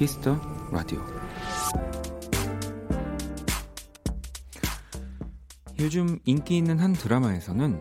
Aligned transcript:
Kiss 0.00 0.23
the 0.23 0.40
Radio. 0.72 1.04
요즘 5.78 6.18
인기 6.24 6.56
있는 6.56 6.78
한 6.78 6.94
드라마에서는 6.94 7.78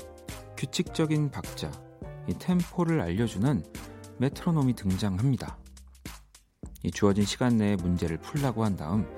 규칙적인 0.58 1.32
박자, 1.32 1.72
이 2.28 2.34
템포를 2.34 3.00
알려주는 3.00 3.64
메트로놈이 4.18 4.74
등장합니다. 4.76 5.58
이 6.84 6.92
주어진 6.92 7.24
시간 7.24 7.56
내에 7.56 7.78
문제를 7.78 8.18
풀라고 8.18 8.66
한 8.66 8.76
다음 8.76 9.10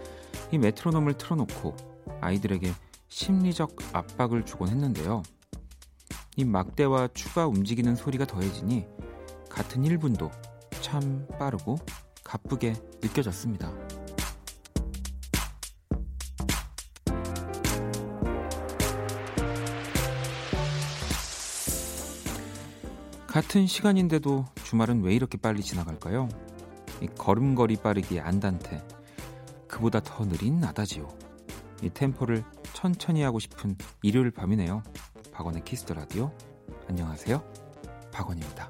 이 0.52 0.60
메트로놈을 0.60 1.16
틀어놓고 1.16 1.76
아이들에게 2.22 2.72
심리적 3.08 3.78
압박을 3.94 4.46
주곤 4.46 4.68
했는데요. 4.68 5.24
이 6.36 6.46
막대와 6.46 7.08
추가 7.16 7.48
움직이는 7.48 7.96
소리가 7.96 8.26
더해지니 8.26 8.86
같은 9.50 9.82
1분도 9.82 10.30
참 10.82 11.28
빠르고 11.40 11.80
가쁘게 12.32 12.76
느껴졌습니다. 13.02 13.70
같은 23.28 23.68
시간인데도 23.68 24.46
주말은 24.64 25.02
왜 25.02 25.14
이렇게 25.14 25.38
빨리 25.38 25.62
지나갈까요? 25.62 26.30
이 27.02 27.08
걸음걸이 27.08 27.78
빠르기 27.78 28.22
안단테 28.22 28.82
그보다 29.68 30.00
더 30.00 30.24
느린 30.24 30.62
나다지요. 30.62 31.10
이 31.84 31.90
템포를 31.90 32.46
천천히 32.72 33.24
하고 33.24 33.40
싶은 33.40 33.76
일요일 34.04 34.32
밤이네요. 34.32 34.84
박원의 35.34 35.66
Kiss 35.66 35.83
the 35.83 35.96
Radio. 35.96 36.32
안녕하세요. 36.88 37.44
박원입니다. 38.14 38.70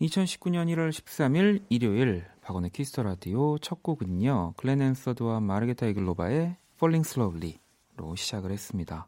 2019년 0.00 0.66
1월 0.74 0.90
13일 0.90 1.64
일요일 1.68 2.24
박원의 2.40 2.70
Kiss 2.70 2.88
the 2.88 3.02
Radio 3.02 3.58
첫 3.58 3.82
곡은요. 3.82 4.54
글렌 4.56 4.80
핸서드와 4.80 5.40
마르케타 5.40 5.86
이글로바의 5.88 6.56
Falling 6.76 7.06
Slowly로 7.06 8.16
시작을 8.16 8.50
했습니다. 8.50 9.06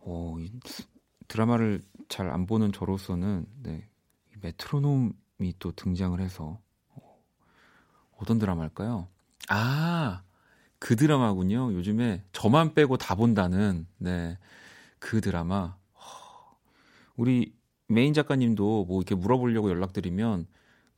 오, 0.00 0.40
이 0.40 0.50
드라마를 1.28 1.82
잘 2.08 2.28
안 2.30 2.46
보는 2.46 2.72
저로서는 2.72 3.46
네, 3.62 3.88
메트로놈이 4.40 5.54
또 5.60 5.72
등장을 5.72 6.20
해서 6.20 6.58
어, 6.94 7.18
어떤 8.16 8.38
드라마일까요? 8.38 9.06
아, 9.48 10.22
그 10.80 10.96
드라마군요. 10.96 11.72
요즘에 11.74 12.24
저만 12.32 12.74
빼고 12.74 12.96
다 12.96 13.14
본다는 13.14 13.86
네, 13.98 14.36
그 14.98 15.20
드라마. 15.20 15.76
우리 17.16 17.54
메인 17.88 18.12
작가님도 18.14 18.84
뭐 18.86 19.00
이렇게 19.00 19.14
물어보려고 19.14 19.70
연락드리면 19.70 20.46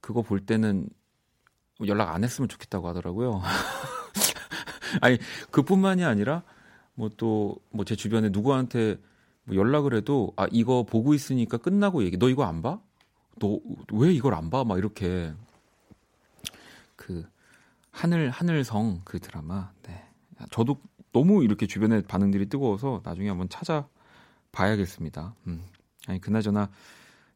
그거 0.00 0.22
볼 0.22 0.40
때는 0.44 0.88
연락 1.86 2.14
안 2.14 2.24
했으면 2.24 2.48
좋겠다고 2.48 2.88
하더라고요. 2.88 3.40
아니 5.00 5.18
그뿐만이 5.50 6.04
아니라 6.04 6.42
뭐 6.94 7.08
또 7.10 7.56
뭐 7.72 7.84
제 7.84 7.94
주변에 7.96 8.30
누구한테 8.30 8.98
뭐 9.44 9.56
연락을 9.56 9.94
해도 9.94 10.32
아 10.36 10.46
이거 10.50 10.82
보고 10.84 11.14
있으니까 11.14 11.56
끝나고 11.58 12.02
얘기 12.04 12.16
너 12.18 12.28
이거 12.28 12.44
안 12.44 12.62
봐? 12.62 12.80
너 13.38 13.58
왜 13.92 14.12
이걸 14.12 14.34
안 14.34 14.50
봐? 14.50 14.64
막 14.64 14.78
이렇게 14.78 15.32
그 16.96 17.24
하늘 17.90 18.30
하늘성 18.30 19.02
그 19.04 19.18
드라마 19.20 19.70
네 19.82 20.04
저도 20.50 20.78
너무 21.12 21.44
이렇게 21.44 21.66
주변에 21.66 22.02
반응들이 22.02 22.48
뜨거워서 22.48 23.00
나중에 23.04 23.28
한번 23.28 23.48
찾아 23.48 23.88
봐야겠습니다. 24.52 25.34
음. 25.46 25.62
아니 26.08 26.20
그나저나 26.20 26.70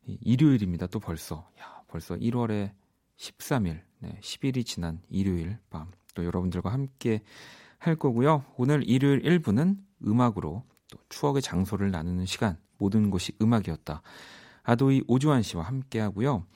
일요일입니다. 0.05 0.87
또 0.89 0.99
벌써 0.99 1.49
야 1.61 1.83
벌써 1.89 2.17
1월에 2.17 2.73
13일 3.17 3.83
네 4.01 4.19
10일이 4.21 4.67
지난 4.67 5.01
일요일 5.09 5.59
밤 5.71 5.93
또 6.15 6.25
여러분들과 6.25 6.73
함께 6.73 7.23
할 7.79 7.97
거고요. 7.97 8.45
오늘 8.57 8.89
일요일 8.89 9.23
1부는 9.23 9.77
음악으로 10.07 10.63
또 10.91 10.99
추억의 11.09 11.43
장소를 11.43 11.91
나누는 11.91 12.27
시간 12.27 12.59
모든 12.79 13.11
곳이 13.11 13.33
음악이었다. 13.41 14.03
아도이 14.63 15.03
오주환 15.09 15.43
씨와 15.43 15.65
함께 15.65 16.01
하고요. 16.01 16.47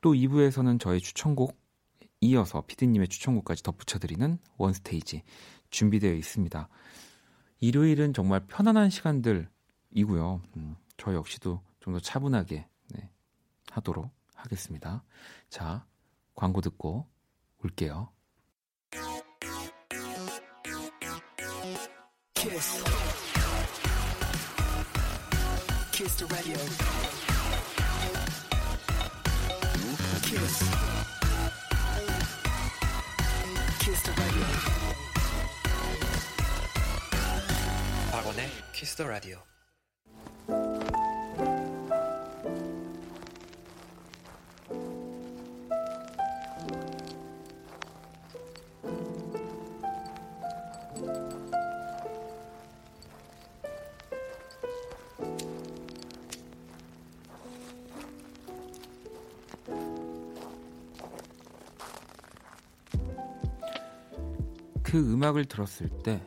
또 0.00 0.12
2부에서는 0.12 0.80
저의 0.80 1.00
추천곡 1.00 1.58
이어서 2.22 2.62
피디님의 2.66 3.08
추천곡까지 3.08 3.62
덧붙여드리는 3.62 4.38
원스테이지 4.56 5.22
준비되어 5.70 6.14
있습니다. 6.14 6.68
일요일은 7.60 8.14
정말 8.14 8.40
편안한 8.46 8.90
시간들이고요. 8.90 10.42
음, 10.56 10.76
저 11.00 11.14
역시도 11.14 11.62
좀 11.80 11.94
더 11.94 11.98
차분하게 12.00 12.68
네, 12.90 13.10
하도록 13.70 14.10
하겠습니다. 14.34 15.02
자, 15.48 15.86
광고 16.34 16.60
듣고 16.60 17.08
올게요. 17.64 18.12
키스. 22.34 22.84
키스 25.92 26.16
더 26.26 26.34
라디오. 26.34 26.54
키스. 30.22 30.64
키스 33.80 34.02
더 34.04 34.22
라디오. 34.22 34.42
박원의 38.12 38.50
키스 38.74 38.96
더 38.96 39.08
라디오. 39.08 39.49
그 64.90 64.98
음악을 64.98 65.44
들었을 65.44 65.88
때 66.02 66.20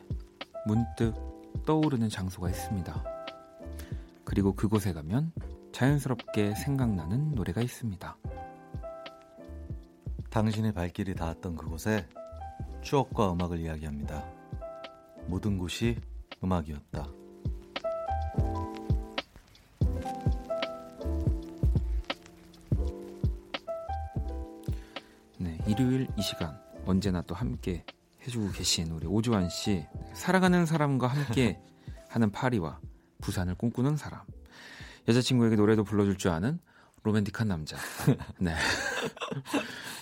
문득 0.66 1.12
떠오르는 1.66 2.08
장소가 2.08 2.48
있습니다. 2.48 3.04
그리고 4.24 4.54
그곳에 4.54 4.94
가면 4.94 5.32
자연스럽게 5.72 6.54
생각나는 6.54 7.32
노래가 7.32 7.60
있습니다. 7.60 8.16
당신의 10.30 10.72
발길이 10.72 11.14
닿았던 11.14 11.56
그곳에 11.56 12.08
추억과 12.80 13.34
음악을 13.34 13.60
이야기합니다. 13.60 14.24
모든 15.26 15.58
곳이 15.58 16.00
음악이었다. 16.42 17.06
네, 25.36 25.58
일요일 25.66 26.08
이 26.16 26.22
시간 26.22 26.58
언제나 26.86 27.20
또 27.20 27.34
함께 27.34 27.84
해주고 28.26 28.50
계신 28.52 28.90
우리 28.90 29.06
오주환 29.06 29.48
씨 29.48 29.84
사랑하는 30.14 30.66
사람과 30.66 31.06
함께 31.08 31.60
하는 32.08 32.30
파리와 32.30 32.80
부산을 33.20 33.54
꿈꾸는 33.56 33.96
사람 33.96 34.20
여자친구에게 35.08 35.56
노래도 35.56 35.84
불러줄 35.84 36.16
줄 36.16 36.30
아는 36.30 36.58
로맨틱한 37.02 37.48
남자 37.48 37.76
네. 38.40 38.54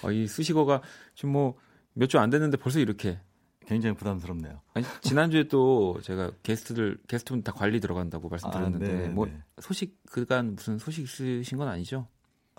어, 0.02 0.10
이 0.12 0.26
수식어가 0.26 0.82
지금 1.14 1.32
뭐 1.32 1.56
몇 1.94 2.08
주 2.08 2.18
안 2.18 2.30
됐는데 2.30 2.56
벌써 2.56 2.78
이렇게 2.78 3.20
굉장히 3.66 3.94
부담스럽네요. 3.94 4.62
아니, 4.72 4.86
지난주에 5.02 5.48
또 5.48 6.00
제가 6.02 6.30
게스트들 6.42 6.96
게스트분 7.06 7.42
다 7.42 7.52
관리 7.52 7.80
들어간다고 7.80 8.30
말씀드렸는데 8.30 8.86
아, 8.86 8.98
네, 9.02 9.08
뭐 9.08 9.26
네. 9.26 9.38
소식 9.60 9.98
그간 10.10 10.54
무슨 10.54 10.78
소식 10.78 11.02
있으신 11.04 11.58
건 11.58 11.68
아니죠? 11.68 12.08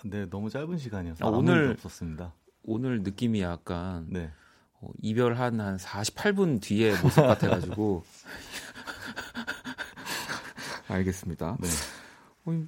네, 0.04 0.26
너무 0.30 0.50
짧은 0.50 0.78
시간이어서 0.78 1.26
아, 1.26 1.30
오늘 1.30 1.70
없었습니다. 1.72 2.32
오늘 2.62 3.02
느낌이 3.02 3.40
약간 3.42 4.06
네. 4.08 4.30
어, 4.84 4.90
이별한 5.00 5.60
한 5.60 5.76
48분 5.76 6.60
뒤에 6.60 7.00
모습 7.00 7.22
같아가지고 7.22 8.04
알겠습니다. 10.88 11.56
네. 11.60 11.68
어, 12.44 12.66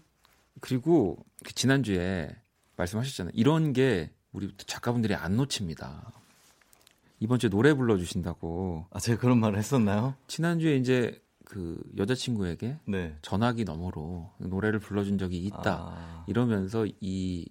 그리고 0.60 1.18
그 1.44 1.54
지난주에 1.54 2.34
말씀하셨잖아요. 2.76 3.32
이런 3.34 3.72
게 3.72 4.10
우리 4.32 4.52
작가분들이 4.56 5.14
안 5.14 5.36
놓칩니다. 5.36 6.12
이번 7.20 7.38
주에 7.38 7.48
노래 7.48 7.74
불러주신다고. 7.74 8.86
아, 8.90 9.00
제가 9.00 9.20
그런 9.20 9.38
말을 9.38 9.58
했었나요? 9.58 10.14
지난주에 10.26 10.76
이제 10.76 11.22
그 11.44 11.80
여자친구에게 11.96 12.78
네. 12.86 13.16
전화기 13.22 13.64
너머로 13.64 14.32
노래를 14.38 14.80
불러준 14.80 15.16
적이 15.16 15.44
있다. 15.44 15.62
아... 15.64 16.24
이러면서 16.26 16.86
이 17.00 17.48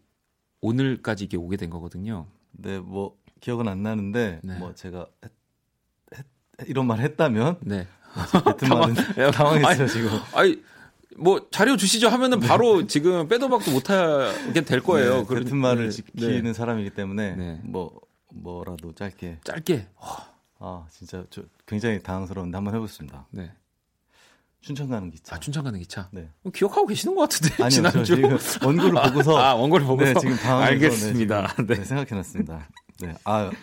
오늘까지 0.61 1.25
이게 1.25 1.37
오게 1.37 1.57
된 1.57 1.69
거거든요. 1.69 2.27
네, 2.51 2.79
뭐 2.79 3.17
기억은 3.41 3.67
안 3.67 3.83
나는데 3.83 4.39
네. 4.43 4.57
뭐 4.57 4.73
제가 4.73 5.07
했, 5.23 5.31
했, 6.17 6.25
이런 6.67 6.87
말 6.87 6.99
했다면 6.99 7.57
네. 7.61 7.87
같은 8.13 8.67
말은 8.69 8.95
당황했어요 9.31 9.87
지금. 9.87 10.09
아니 10.33 10.61
뭐 11.17 11.47
자료 11.51 11.77
주시죠 11.77 12.09
하면은 12.09 12.39
네. 12.39 12.47
바로 12.47 12.87
지금 12.87 13.27
빼도 13.27 13.49
박도 13.49 13.71
못하게 13.71 14.61
될 14.61 14.81
거예요. 14.81 15.19
네, 15.19 15.25
그런 15.25 15.57
말을 15.57 15.85
네, 15.85 15.91
지키는 15.91 16.43
네. 16.43 16.53
사람이기 16.53 16.91
때문에 16.91 17.35
네. 17.35 17.61
뭐 17.63 17.99
뭐라도 18.33 18.93
짧게 18.93 19.39
짧게. 19.43 19.87
아 20.59 20.85
진짜 20.91 21.23
저 21.29 21.43
굉장히 21.65 22.01
당황스러운데 22.01 22.55
한번 22.55 22.73
해보겠습니다. 22.73 23.27
네. 23.31 23.51
춘천 24.65 24.89
가는 24.89 25.11
기차. 25.11 25.35
아, 25.35 25.39
춘천 25.39 25.63
가는 25.63 25.79
기차. 25.79 26.09
네. 26.11 26.27
뭐 26.41 26.51
기억하고 26.51 26.87
계시는 26.87 27.13
것 27.15 27.29
같은데. 27.29 27.63
아니요, 27.63 27.69
지난주. 27.69 28.03
지금 28.03 28.35
원고를 28.65 28.99
보고서. 29.03 29.37
아, 29.37 29.53
원고를 29.53 29.85
보고서. 29.85 30.13
네, 30.13 30.19
지금 30.19 30.35
당황해서. 30.37 30.71
알겠습니다. 30.71 31.53
네, 31.57 31.65
네. 31.67 31.75
네 31.75 31.85
생각해놨습니다. 31.85 32.67
네. 32.99 33.13
아. 33.23 33.51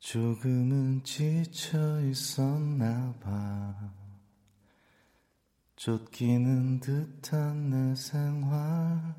조금은 0.00 1.02
지쳐 1.04 2.00
있었나 2.02 3.14
봐. 3.22 3.74
쫓기는 5.76 6.80
듯한 6.80 7.70
내 7.70 7.94
생활. 7.94 9.14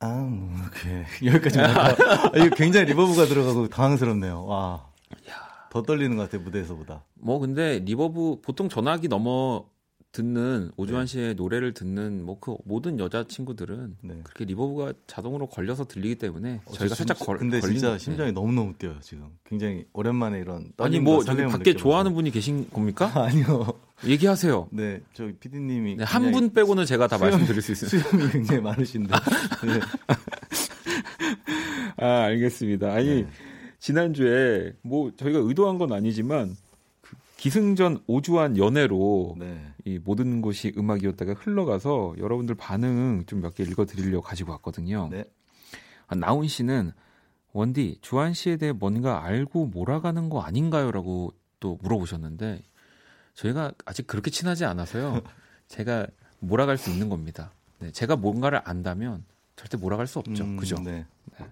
아무 0.00 0.45
계. 0.45 1.06
여기까지 1.24 1.60
아, 1.60 1.90
이거 2.36 2.54
굉장히 2.56 2.86
reverb가 2.86 3.26
들어가고 3.26 3.68
당황스럽네요. 3.68 4.44
와. 4.44 4.92
더 5.70 5.82
떨리는 5.82 6.16
것 6.16 6.24
같아요, 6.24 6.42
무대에서보다. 6.42 7.04
뭐 7.14 7.38
근데 7.40 7.80
reverb 7.80 8.40
보통 8.42 8.68
전화기 8.68 9.08
넘어 9.08 9.64
듣는 10.14 10.70
오주환 10.76 11.06
네. 11.06 11.12
씨의 11.12 11.34
노래를 11.34 11.74
듣는 11.74 12.24
뭐 12.24 12.38
그 12.40 12.56
모든 12.64 13.00
여자 13.00 13.24
친구들은 13.26 13.96
네. 14.02 14.20
그렇게 14.22 14.44
리버브가 14.44 14.92
자동으로 15.08 15.46
걸려서 15.48 15.84
들리기 15.86 16.14
때문에 16.16 16.60
어, 16.64 16.72
저희가 16.72 16.94
살짝 16.94 17.18
걸. 17.18 17.38
근데 17.38 17.60
진짜 17.60 17.98
심장이 17.98 18.28
네. 18.28 18.32
너무 18.32 18.52
너무 18.52 18.74
뛰어요 18.74 18.96
지금. 19.00 19.26
굉장히 19.44 19.84
오랜만에 19.92 20.38
이런. 20.40 20.72
아니 20.78 21.00
뭐 21.00 21.24
저기 21.24 21.42
밖에 21.42 21.58
느껴봐서. 21.70 21.78
좋아하는 21.78 22.14
분이 22.14 22.30
계신 22.30 22.70
겁니까? 22.70 23.10
아니요. 23.20 23.66
얘기하세요. 24.06 24.68
네, 24.70 25.00
저기 25.14 25.32
피디님이 25.34 25.96
네, 25.96 26.04
한분 26.04 26.52
빼고는 26.52 26.84
제가 26.86 27.08
다 27.08 27.18
수염, 27.18 27.30
말씀드릴 27.30 27.62
수 27.62 27.72
있어요. 27.72 28.00
수염이 28.02 28.30
굉장히 28.30 28.60
많으신데. 28.62 29.14
네. 29.66 29.80
아 32.04 32.22
알겠습니다. 32.24 32.92
아니. 32.92 33.22
네. 33.22 33.26
지난주에 33.80 34.72
뭐 34.80 35.12
저희가 35.14 35.40
의도한 35.40 35.76
건 35.76 35.92
아니지만 35.92 36.48
그 36.48 36.63
기승전 37.44 38.04
오주환 38.06 38.56
연애로 38.56 39.36
네. 39.38 39.60
이 39.84 39.98
모든 39.98 40.40
곳이 40.40 40.72
음악이었다가 40.78 41.34
흘러가서 41.34 42.14
여러분들 42.16 42.54
반응 42.54 43.24
좀 43.26 43.40
몇 43.42 43.54
개 43.54 43.64
읽어드리려고 43.64 44.22
가지고 44.22 44.52
왔거든요. 44.52 45.08
네. 45.10 45.26
아, 46.06 46.14
나훈 46.14 46.48
씨는 46.48 46.92
원디 47.52 47.98
주한 48.00 48.32
씨에 48.32 48.56
대해 48.56 48.72
뭔가 48.72 49.24
알고 49.24 49.66
몰아가는 49.66 50.30
거 50.30 50.40
아닌가요?라고 50.40 51.34
또 51.60 51.78
물어보셨는데 51.82 52.62
저희가 53.34 53.72
아직 53.84 54.06
그렇게 54.06 54.30
친하지 54.30 54.64
않아서요. 54.64 55.20
제가 55.68 56.06
몰아갈 56.38 56.78
수 56.78 56.88
있는 56.88 57.10
겁니다. 57.10 57.52
네, 57.78 57.90
제가 57.90 58.16
뭔가를 58.16 58.62
안다면 58.64 59.22
절대 59.56 59.76
몰아갈 59.76 60.06
수 60.06 60.18
없죠. 60.18 60.44
음, 60.44 60.56
그죠? 60.56 60.76
네. 60.76 61.04
네. 61.38 61.46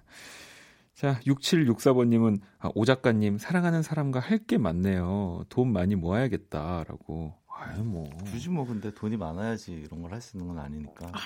자, 1.03 1.19
6764번님은 1.27 2.41
아, 2.61 2.71
오 2.77 2.85
작가님 2.85 3.37
사랑하는 3.37 3.83
사람과 3.83 4.21
할 4.21 4.47
게 4.47 4.57
많네요. 4.57 5.45
돈 5.49 5.73
많이 5.73 5.97
모아야겠다라고. 5.97 7.35
아유 7.49 7.83
뭐. 7.83 8.09
굳이 8.31 8.49
뭐 8.51 8.65
근데 8.65 8.95
돈이 8.95 9.17
많아야지 9.17 9.73
이런 9.73 10.01
걸 10.01 10.13
할 10.13 10.21
수 10.23 10.37
있는 10.37 10.47
건 10.55 10.65
아니니까. 10.65 11.09
아, 11.13 11.19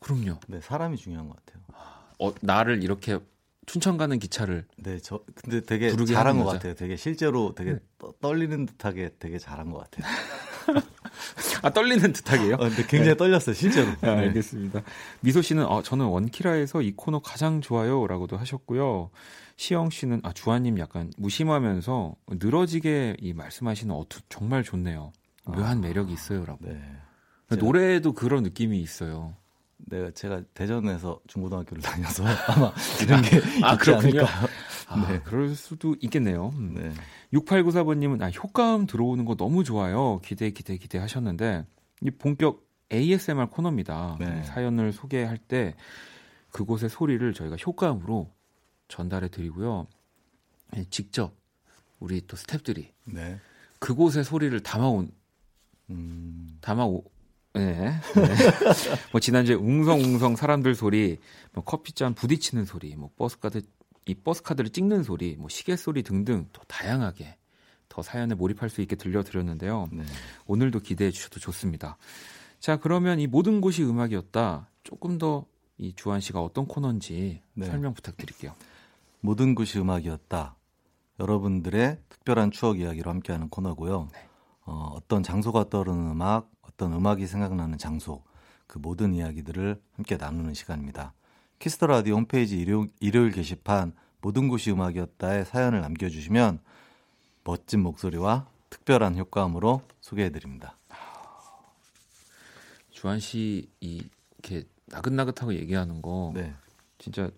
그럼요. 0.00 0.40
네, 0.48 0.60
사람이 0.60 0.96
중요한 0.96 1.28
것 1.28 1.36
같아요. 1.44 1.62
어, 2.18 2.32
나를 2.42 2.82
이렇게 2.82 3.20
춘천 3.66 3.96
가는 3.98 4.18
기차를. 4.18 4.66
네, 4.78 4.98
저 4.98 5.22
근데 5.36 5.60
되게 5.60 5.94
잘한 6.06 6.38
것 6.38 6.44
같아요. 6.46 6.74
되게 6.74 6.96
실제로 6.96 7.54
되게 7.54 7.74
네. 7.74 7.78
떨리는 8.20 8.66
듯하게 8.66 9.10
되게 9.20 9.38
잘한 9.38 9.70
것 9.70 9.78
같아요. 9.78 10.06
아 11.62 11.70
떨리는 11.70 12.12
듯하게요? 12.12 12.54
어, 12.54 12.58
근데 12.58 12.82
굉장히 12.86 13.10
네. 13.10 13.14
떨렸어요, 13.16 13.54
실제로. 13.54 13.90
아, 14.02 14.10
알겠습니다. 14.10 14.82
미소 15.20 15.42
씨는 15.42 15.66
어, 15.66 15.82
저는 15.82 16.06
원키라에서 16.06 16.82
이 16.82 16.92
코너 16.96 17.20
가장 17.20 17.60
좋아요라고도 17.60 18.36
하셨고요. 18.36 19.10
시영 19.56 19.90
씨는 19.90 20.20
아 20.22 20.32
주아님 20.32 20.78
약간 20.78 21.12
무심하면서 21.18 22.14
늘어지게 22.30 23.16
이 23.20 23.32
말씀하시는 23.34 23.94
어투 23.94 24.20
정말 24.28 24.62
좋네요. 24.62 25.12
묘한 25.44 25.78
아, 25.78 25.80
매력이 25.80 26.12
있어요라고. 26.12 26.58
네. 26.66 26.80
노래에도 27.56 28.12
그런 28.12 28.42
느낌이 28.42 28.80
있어요. 28.80 29.34
네, 29.86 30.10
제가 30.12 30.42
대전에서 30.54 31.20
중고등학교를 31.26 31.82
다녀서 31.82 32.24
아마 32.24 32.72
이런 33.02 33.22
게 33.22 33.40
아, 33.62 33.76
그렇군요. 33.76 34.24
아, 34.86 35.06
네. 35.08 35.20
그럴 35.20 35.54
수도 35.54 35.96
있겠네요. 36.00 36.50
음. 36.54 36.74
네. 36.74 36.92
6894번님은 37.32 38.22
아, 38.22 38.30
효과음 38.30 38.86
들어오는 38.86 39.24
거 39.24 39.36
너무 39.36 39.62
좋아요. 39.62 40.20
기대, 40.24 40.50
기대, 40.50 40.76
기대 40.76 40.98
하셨는데, 40.98 41.64
이 42.02 42.10
본격 42.10 42.66
ASMR 42.92 43.46
코너입니다. 43.46 44.16
네. 44.18 44.42
사연을 44.42 44.92
소개할 44.92 45.38
때 45.38 45.76
그곳의 46.50 46.90
소리를 46.90 47.32
저희가 47.32 47.56
효과음으로 47.56 48.32
전달해 48.88 49.28
드리고요. 49.28 49.86
예, 50.76 50.84
직접 50.90 51.34
우리 52.00 52.20
또 52.26 52.36
스탭들이 52.36 52.88
네. 53.04 53.38
그곳의 53.78 54.24
소리를 54.24 54.58
담아온, 54.60 55.10
음... 55.90 56.58
담아오, 56.60 57.04
네. 57.54 57.72
네. 57.74 57.92
뭐 59.12 59.20
지난주에 59.20 59.54
웅성웅성 59.56 60.36
사람들 60.36 60.74
소리, 60.74 61.18
뭐 61.52 61.64
커피잔 61.64 62.14
부딪히는 62.14 62.64
소리, 62.64 62.94
뭐 62.96 63.10
버스카드 63.16 63.62
이 64.06 64.14
버스 64.14 64.42
카드를 64.42 64.70
찍는 64.70 65.02
소리, 65.02 65.36
뭐 65.36 65.48
시계 65.48 65.76
소리 65.76 66.02
등등 66.02 66.46
또 66.52 66.62
다양하게 66.66 67.36
더 67.88 68.02
사연에 68.02 68.34
몰입할 68.34 68.70
수 68.70 68.80
있게 68.80 68.96
들려드렸는데요. 68.96 69.88
네. 69.92 70.04
오늘도 70.46 70.80
기대해 70.80 71.10
주셔도 71.10 71.40
좋습니다. 71.40 71.96
자, 72.60 72.76
그러면 72.76 73.18
이 73.20 73.26
모든 73.26 73.60
곳이 73.60 73.82
음악이었다. 73.84 74.68
조금 74.84 75.18
더 75.18 75.50
이 75.80 75.94
주한 75.94 76.20
씨가 76.20 76.42
어떤 76.42 76.66
코너인지 76.66 77.40
네. 77.54 77.66
설명 77.66 77.94
부탁드릴게요. 77.94 78.54
모든 79.20 79.54
곳이 79.54 79.78
음악이었다. 79.80 80.54
여러분들의 81.18 81.98
특별한 82.10 82.50
추억 82.50 82.78
이야기로 82.78 83.10
함께하는 83.10 83.48
코너고요. 83.48 84.08
네. 84.12 84.28
어, 84.66 84.92
어떤 84.94 85.22
장소가 85.22 85.70
떠오르는 85.70 86.10
음악, 86.10 86.50
어떤 86.80 86.94
음악이 86.94 87.26
생각나는 87.26 87.76
장소, 87.76 88.22
그 88.66 88.78
모든 88.78 89.12
이야기들을 89.12 89.78
함께 89.96 90.16
나누는 90.16 90.54
시간입니다. 90.54 91.12
Kiss 91.58 91.74
the 91.74 91.86
Radio 91.86 92.14
홈페이지 92.14 92.58
일요, 92.58 92.86
일요일 93.00 93.32
게시판 93.32 93.92
모든 94.22 94.48
곳이 94.48 94.70
음악이었다에 94.70 95.44
사연을 95.44 95.82
남겨주시면 95.82 96.58
멋진 97.44 97.82
목소리와 97.82 98.46
특별한 98.70 99.18
효과음으로 99.18 99.82
소개해드립니다. 100.00 100.78
주한 102.88 103.20
씨 103.20 103.68
이렇게 103.80 104.64
나긋나긋하고 104.86 105.52
얘기하는 105.52 106.00
거 106.00 106.32
네. 106.34 106.54
진짜 106.96 107.30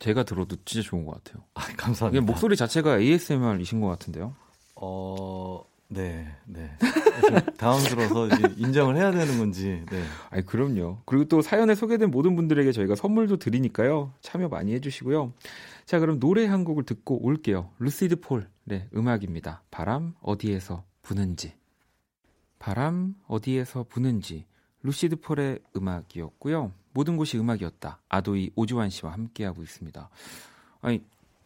제가 0.00 0.24
들어도 0.24 0.56
진짜 0.66 0.86
좋은 0.86 1.06
것 1.06 1.24
같아요. 1.24 1.44
아, 1.54 1.62
감사합니다. 1.78 2.26
목소리 2.26 2.56
자체가 2.56 2.98
ASMR이신 2.98 3.80
것 3.80 3.88
같은데요? 3.88 4.36
어, 4.74 5.64
네, 5.88 6.36
네. 6.44 6.76
당황스러워서 7.56 8.26
이제 8.28 8.54
인정을 8.56 8.96
해야 8.96 9.10
되는 9.10 9.38
건지. 9.38 9.84
네. 9.90 10.02
아니 10.30 10.44
그럼요. 10.44 10.98
그리고 11.06 11.24
또 11.24 11.42
사연에 11.42 11.74
소개된 11.74 12.10
모든 12.10 12.36
분들에게 12.36 12.72
저희가 12.72 12.94
선물도 12.94 13.38
드리니까요. 13.38 14.12
참여 14.20 14.48
많이 14.48 14.72
해주시고요. 14.74 15.32
자, 15.84 15.98
그럼 15.98 16.20
노래 16.20 16.46
한 16.46 16.64
곡을 16.64 16.84
듣고 16.84 17.24
올게요. 17.24 17.70
루시드 17.78 18.20
폴의 18.20 18.46
네, 18.64 18.88
음악입니다. 18.94 19.62
바람 19.70 20.14
어디에서 20.20 20.84
부는지. 21.02 21.54
바람 22.58 23.14
어디에서 23.26 23.84
부는지. 23.88 24.46
루시드 24.82 25.16
폴의 25.16 25.60
음악이었고요. 25.76 26.72
모든 26.92 27.16
곳이 27.16 27.38
음악이었다. 27.38 28.00
아도이 28.08 28.50
오주환 28.54 28.90
씨와 28.90 29.12
함께하고 29.12 29.62
있습니다. 29.62 30.08
아니 30.80 31.02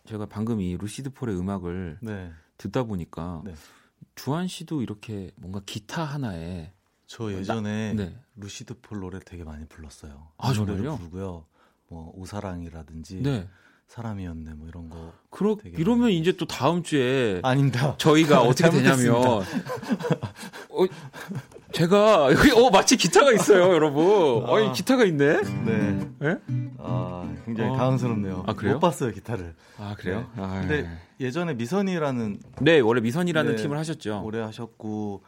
제가 0.06 0.26
방금 0.26 0.60
이 0.60 0.76
루시드 0.76 1.10
폴의 1.10 1.38
음악을 1.38 1.98
네. 2.02 2.30
듣다 2.58 2.84
보니까. 2.84 3.42
네. 3.44 3.54
주환 4.14 4.46
씨도 4.46 4.82
이렇게 4.82 5.30
뭔가 5.36 5.60
기타 5.64 6.04
하나에 6.04 6.72
저 7.06 7.32
예전에 7.32 7.92
나, 7.94 8.04
네. 8.04 8.18
루시드 8.36 8.80
폴 8.80 9.00
노래 9.00 9.18
되게 9.20 9.44
많이 9.44 9.66
불렀어요. 9.66 10.32
아, 10.38 10.52
그 10.52 10.58
노래를 10.58 10.96
부르고요. 10.96 11.46
뭐 11.88 12.12
오사랑이라든지 12.16 13.22
네. 13.22 13.48
사람이었네 13.88 14.54
뭐 14.54 14.68
이런 14.68 14.88
거. 14.88 15.12
그러 15.30 15.56
이러면 15.64 16.10
이제 16.10 16.32
또 16.32 16.46
다음 16.46 16.82
주에 16.82 17.40
아닙니다. 17.42 17.94
저희가 17.98 18.42
어떻게 18.42 18.70
되냐면 18.70 19.14
어, 19.14 19.42
제가 21.72 22.32
여기 22.32 22.50
어 22.52 22.70
마치 22.70 22.96
기타가 22.96 23.32
있어요, 23.32 23.72
여러분. 23.72 24.44
아, 24.46 24.52
어, 24.52 24.72
기타가 24.72 25.04
있네. 25.04 25.42
네. 25.64 26.10
네? 26.18 26.36
아 26.78 27.32
굉장히 27.44 27.70
어. 27.70 27.76
당황스럽네요. 27.76 28.44
아 28.46 28.54
그래요? 28.54 28.74
못 28.74 28.80
봤어요 28.80 29.12
기타를. 29.12 29.54
아 29.78 29.94
그래요? 29.96 30.30
네. 30.36 30.42
아, 30.42 30.60
근데 30.60 30.78
예. 31.20 31.26
예전에 31.26 31.54
미선이라는 31.54 32.40
네 32.62 32.80
원래 32.80 33.00
미선이라는 33.00 33.56
네, 33.56 33.62
팀을 33.62 33.78
하셨죠. 33.78 34.22
오래 34.24 34.40
하셨고 34.40 35.22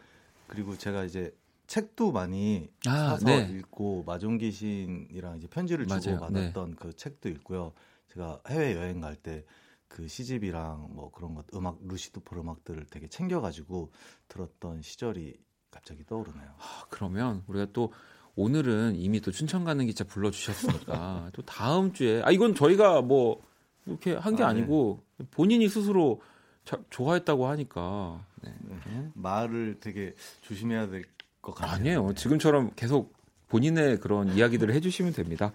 그리고 0.48 0.76
제가 0.76 1.04
이제 1.04 1.32
책도 1.66 2.12
많이 2.12 2.68
아, 2.86 3.10
사서 3.10 3.26
네. 3.26 3.48
읽고 3.50 4.04
마종기 4.06 4.50
신이랑 4.52 5.36
이제 5.38 5.46
편지를 5.48 5.86
주고 5.86 6.00
맞아요. 6.00 6.20
받았던 6.20 6.70
네. 6.70 6.76
그 6.78 6.94
책도 6.94 7.28
읽고요. 7.28 7.72
제가 8.16 8.40
해외 8.48 8.74
여행 8.76 9.00
갈 9.00 9.16
때 9.16 9.44
그 9.88 10.08
시집이랑 10.08 10.88
뭐 10.90 11.10
그런 11.10 11.34
것 11.34 11.46
음악 11.54 11.78
루시드 11.86 12.20
폴 12.20 12.38
음악들을 12.38 12.86
되게 12.90 13.06
챙겨가지고 13.08 13.92
들었던 14.28 14.82
시절이 14.82 15.38
갑자기 15.70 16.04
떠오르네요. 16.04 16.48
아, 16.58 16.84
그러면 16.90 17.44
우리가 17.46 17.68
또 17.72 17.92
오늘은 18.34 18.96
이미 18.96 19.20
또 19.20 19.30
춘천 19.30 19.64
가는 19.64 19.86
기차 19.86 20.04
불러주셨으니까 20.04 21.30
또 21.32 21.42
다음 21.42 21.92
주에 21.92 22.20
아 22.24 22.30
이건 22.30 22.54
저희가 22.54 23.00
뭐 23.02 23.40
이렇게 23.86 24.14
한게 24.14 24.42
아, 24.42 24.52
니고 24.52 25.02
네. 25.18 25.26
본인이 25.30 25.68
스스로 25.68 26.20
자, 26.64 26.78
좋아했다고 26.90 27.46
하니까 27.46 28.26
네. 28.42 28.52
네. 28.86 29.08
말을 29.14 29.78
되게 29.80 30.14
조심해야 30.42 30.88
될 30.88 31.04
것 31.40 31.54
같아요. 31.54 31.76
아니에요. 31.76 32.12
지금처럼 32.14 32.72
계속 32.74 33.14
본인의 33.48 34.00
그런 34.00 34.36
이야기들을 34.36 34.74
해주시면 34.74 35.12
됩니다. 35.12 35.52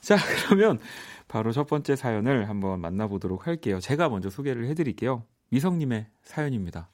자 0.00 0.16
그러면 0.46 0.78
바로 1.34 1.50
첫 1.50 1.66
번째 1.66 1.96
사연을 1.96 2.48
한번 2.48 2.80
만나보도록 2.80 3.48
할게요. 3.48 3.80
제가 3.80 4.08
먼저 4.08 4.30
소개를 4.30 4.68
해드릴게요. 4.68 5.24
미성님의 5.48 6.06
사연입니다. 6.22 6.88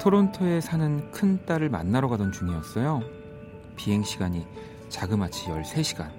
토론토에 0.00 0.62
사는 0.62 1.10
큰 1.10 1.44
딸을 1.44 1.68
만나러 1.68 2.08
가던 2.08 2.32
중이었어요. 2.32 3.02
비행 3.76 4.02
시간이 4.02 4.46
자그마치 4.88 5.48
13시간. 5.48 6.10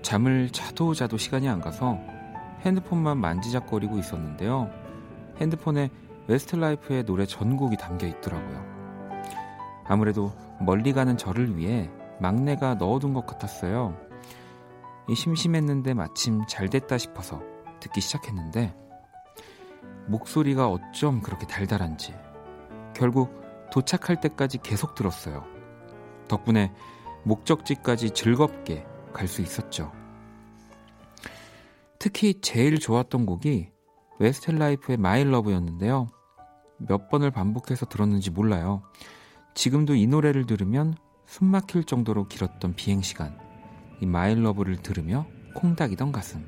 잠을 0.00 0.48
자도 0.50 0.94
자도 0.94 1.18
시간이 1.18 1.46
안 1.46 1.60
가서 1.60 1.98
핸드폰만 2.64 3.18
만지작거리고 3.18 3.98
있었는데요. 3.98 4.79
핸드폰에 5.40 5.90
웨스트라이프의 6.28 7.04
노래 7.04 7.26
전곡이 7.26 7.76
담겨 7.76 8.06
있더라고요. 8.06 8.64
아무래도 9.86 10.32
멀리 10.60 10.92
가는 10.92 11.16
저를 11.16 11.56
위해 11.56 11.90
막내가 12.20 12.74
넣어둔 12.74 13.14
것 13.14 13.26
같았어요. 13.26 13.96
심심했는데 15.12 15.94
마침 15.94 16.46
잘 16.46 16.68
됐다 16.68 16.98
싶어서 16.98 17.42
듣기 17.80 18.00
시작했는데 18.00 18.76
목소리가 20.06 20.68
어쩜 20.68 21.20
그렇게 21.20 21.46
달달한지 21.46 22.14
결국 22.94 23.40
도착할 23.72 24.20
때까지 24.20 24.58
계속 24.58 24.94
들었어요. 24.94 25.44
덕분에 26.28 26.72
목적지까지 27.24 28.10
즐겁게 28.10 28.86
갈 29.12 29.26
수 29.26 29.42
있었죠. 29.42 29.92
특히 31.98 32.40
제일 32.40 32.78
좋았던 32.78 33.26
곡이 33.26 33.70
웨스트라이프의 34.20 34.98
My 34.98 35.24
Love였는데요. 35.24 36.08
몇 36.76 37.08
번을 37.08 37.30
반복해서 37.30 37.86
들었는지 37.86 38.30
몰라요. 38.30 38.82
지금도 39.54 39.94
이 39.94 40.06
노래를 40.06 40.46
들으면 40.46 40.94
숨 41.24 41.48
막힐 41.48 41.84
정도로 41.84 42.28
길었던 42.28 42.74
비행 42.74 43.00
시간. 43.00 43.36
이 44.00 44.06
My 44.06 44.34
Love를 44.34 44.82
들으며 44.82 45.26
콩닥이던 45.54 46.12
가슴. 46.12 46.46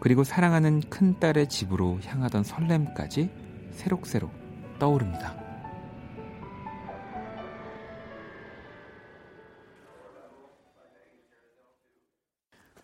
그리고 0.00 0.24
사랑하는 0.24 0.80
큰 0.88 1.20
딸의 1.20 1.48
집으로 1.48 2.00
향하던 2.04 2.42
설렘까지 2.42 3.30
새록새록 3.72 4.32
떠오릅니다. 4.78 5.36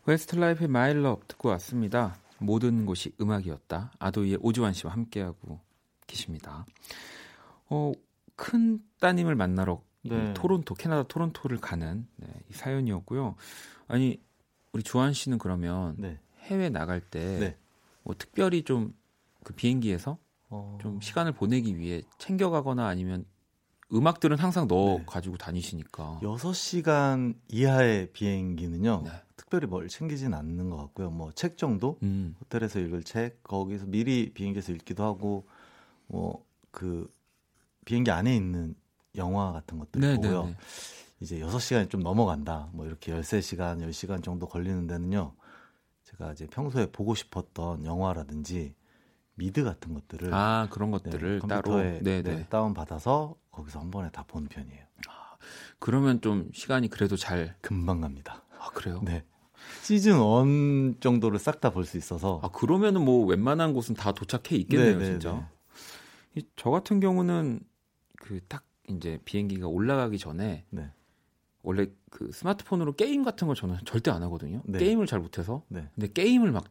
웨스트라이프의 0.04 0.68
My 0.69 0.88
Love 0.88 1.26
듣고 1.26 1.49
왔습니다. 1.50 2.16
모든 2.40 2.87
곳이 2.87 3.12
음악이었다. 3.21 3.92
아도이의 3.99 4.38
오주환 4.40 4.73
씨와 4.73 4.92
함께하고 4.92 5.61
계십니다. 6.07 6.64
어, 7.68 7.92
큰 8.37 8.80
따님을 9.00 9.35
만나러 9.35 9.83
네. 10.02 10.33
토론토, 10.35 10.75
캐나다 10.75 11.02
토론토를 11.09 11.59
가는 11.59 12.07
네, 12.16 12.28
이 12.49 12.52
사연이었고요. 12.52 13.35
아니, 13.88 14.21
우리 14.73 14.83
주한 14.83 15.12
씨는 15.12 15.38
그러면 15.38 15.97
네. 15.99 16.18
해외 16.42 16.71
나갈 16.71 17.00
때 17.00 17.38
네. 17.38 17.57
뭐 18.02 18.14
특별히 18.16 18.62
좀 18.62 18.99
그 19.49 19.54
비행기에서 19.54 20.18
어... 20.50 20.78
좀 20.80 21.00
시간을 21.00 21.33
보내기 21.33 21.78
위해 21.78 22.02
챙겨가거나 22.18 22.87
아니면 22.87 23.25
음악들은 23.92 24.38
항상 24.38 24.68
넣어 24.68 24.99
네. 24.99 25.04
가지고 25.07 25.38
다니시니까 25.38 26.21
6시간 26.23 27.35
이하의 27.49 28.12
비행기는요. 28.12 29.04
네. 29.49 29.50
특별히 29.50 29.67
뭘 29.67 29.88
챙기진 29.88 30.35
않는 30.35 30.71
것 30.71 30.76
같고요. 30.76 31.11
뭐 31.11 31.33
책 31.33 31.57
정도 31.57 31.99
음. 32.02 32.35
호텔에서 32.40 32.81
읽을 32.81 33.02
책 33.02 33.43
거기서 33.43 33.87
미리 33.87 34.33
비행기에서 34.33 34.73
읽기도 34.73 35.05
하고 35.05 35.47
뭐 36.07 36.49
그 36.71 37.12
비행기 37.85 38.11
안에 38.11 38.35
있는 38.35 38.76
영화 39.17 39.52
같은 39.52 39.78
것들 39.78 40.00
네, 40.00 40.14
보고요. 40.14 40.45
네, 40.45 40.50
네. 40.50 40.57
이제 41.21 41.40
6시간이 41.40 41.90
좀 41.90 42.02
넘어간다. 42.02 42.69
뭐 42.73 42.87
이렇게 42.87 43.12
13시간, 43.12 43.81
10시간 43.81 44.23
정도 44.23 44.47
걸리는 44.47 44.87
데는요. 44.87 45.35
제가 46.05 46.33
이제 46.33 46.47
평소에 46.47 46.93
보고 46.93 47.14
싶었던 47.17 47.85
영화라든지 47.85 48.75
미드 49.35 49.64
같은 49.64 49.95
것들을 49.95 50.33
아 50.33 50.69
그런 50.71 50.90
것들을 50.90 51.35
네, 51.35 51.38
컴퓨터에 51.40 52.00
네, 52.02 52.23
네. 52.23 52.47
다운 52.49 52.75
받아서 52.75 53.37
거기서 53.50 53.81
한 53.81 53.90
번에 53.90 54.11
다 54.11 54.25
보는 54.26 54.49
편이에요. 54.49 54.85
아, 55.09 55.37
그러면 55.78 56.21
좀 56.21 56.50
시간이 56.55 56.88
그래도 56.88 57.17
잘 57.17 57.57
금방 57.61 58.00
갑니다. 58.00 58.45
아 58.59 58.71
그래요? 58.71 59.00
네. 59.05 59.25
시즌 59.88 60.18
1 60.21 61.00
정도를 61.00 61.38
싹 61.38 61.61
다 61.61 61.71
볼 61.71 61.85
수 61.87 61.97
있어서 61.97 62.40
아 62.42 62.49
그러면은 62.50 63.02
뭐 63.04 63.25
웬만한 63.25 63.73
곳은 63.73 63.95
다 63.95 64.12
도착해 64.12 64.57
있겠네요, 64.57 64.99
네네네. 64.99 65.04
진짜. 65.21 65.49
저 66.57 66.71
같은 66.71 67.00
경우는 67.00 67.61
그 68.18 68.40
딱 68.49 68.64
이제 68.88 69.18
비행기가 69.25 69.66
올라가기 69.66 70.18
전에 70.18 70.64
네. 70.71 70.90
원래 71.62 71.87
그 72.11 72.30
스마트폰으로 72.33 72.97
게임 72.97 73.23
같은 73.25 73.47
걸 73.47 73.57
저는 73.57 73.78
절대 73.87 74.11
안 74.11 74.23
하거든요. 74.25 74.62
네. 74.66 74.78
게임을 74.78 75.07
잘 75.07 75.21
못해서. 75.21 75.62
네. 75.68 75.88
근데 75.95 76.12
게임을 76.12 76.52
막 76.52 76.64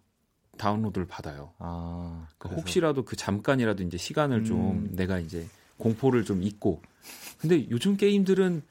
다운로드를 0.57 1.07
받아요. 1.07 1.53
아, 1.59 2.27
그러니까 2.37 2.59
혹시라도 2.61 3.03
그 3.03 3.15
잠깐이라도 3.15 3.83
이제 3.83 3.97
시간을 3.97 4.39
음. 4.39 4.45
좀 4.45 4.89
내가 4.95 5.19
이제 5.19 5.47
공포를 5.77 6.23
좀 6.23 6.41
잊고. 6.43 6.81
근데 7.39 7.67
요즘 7.69 7.97
게임들은 7.97 8.63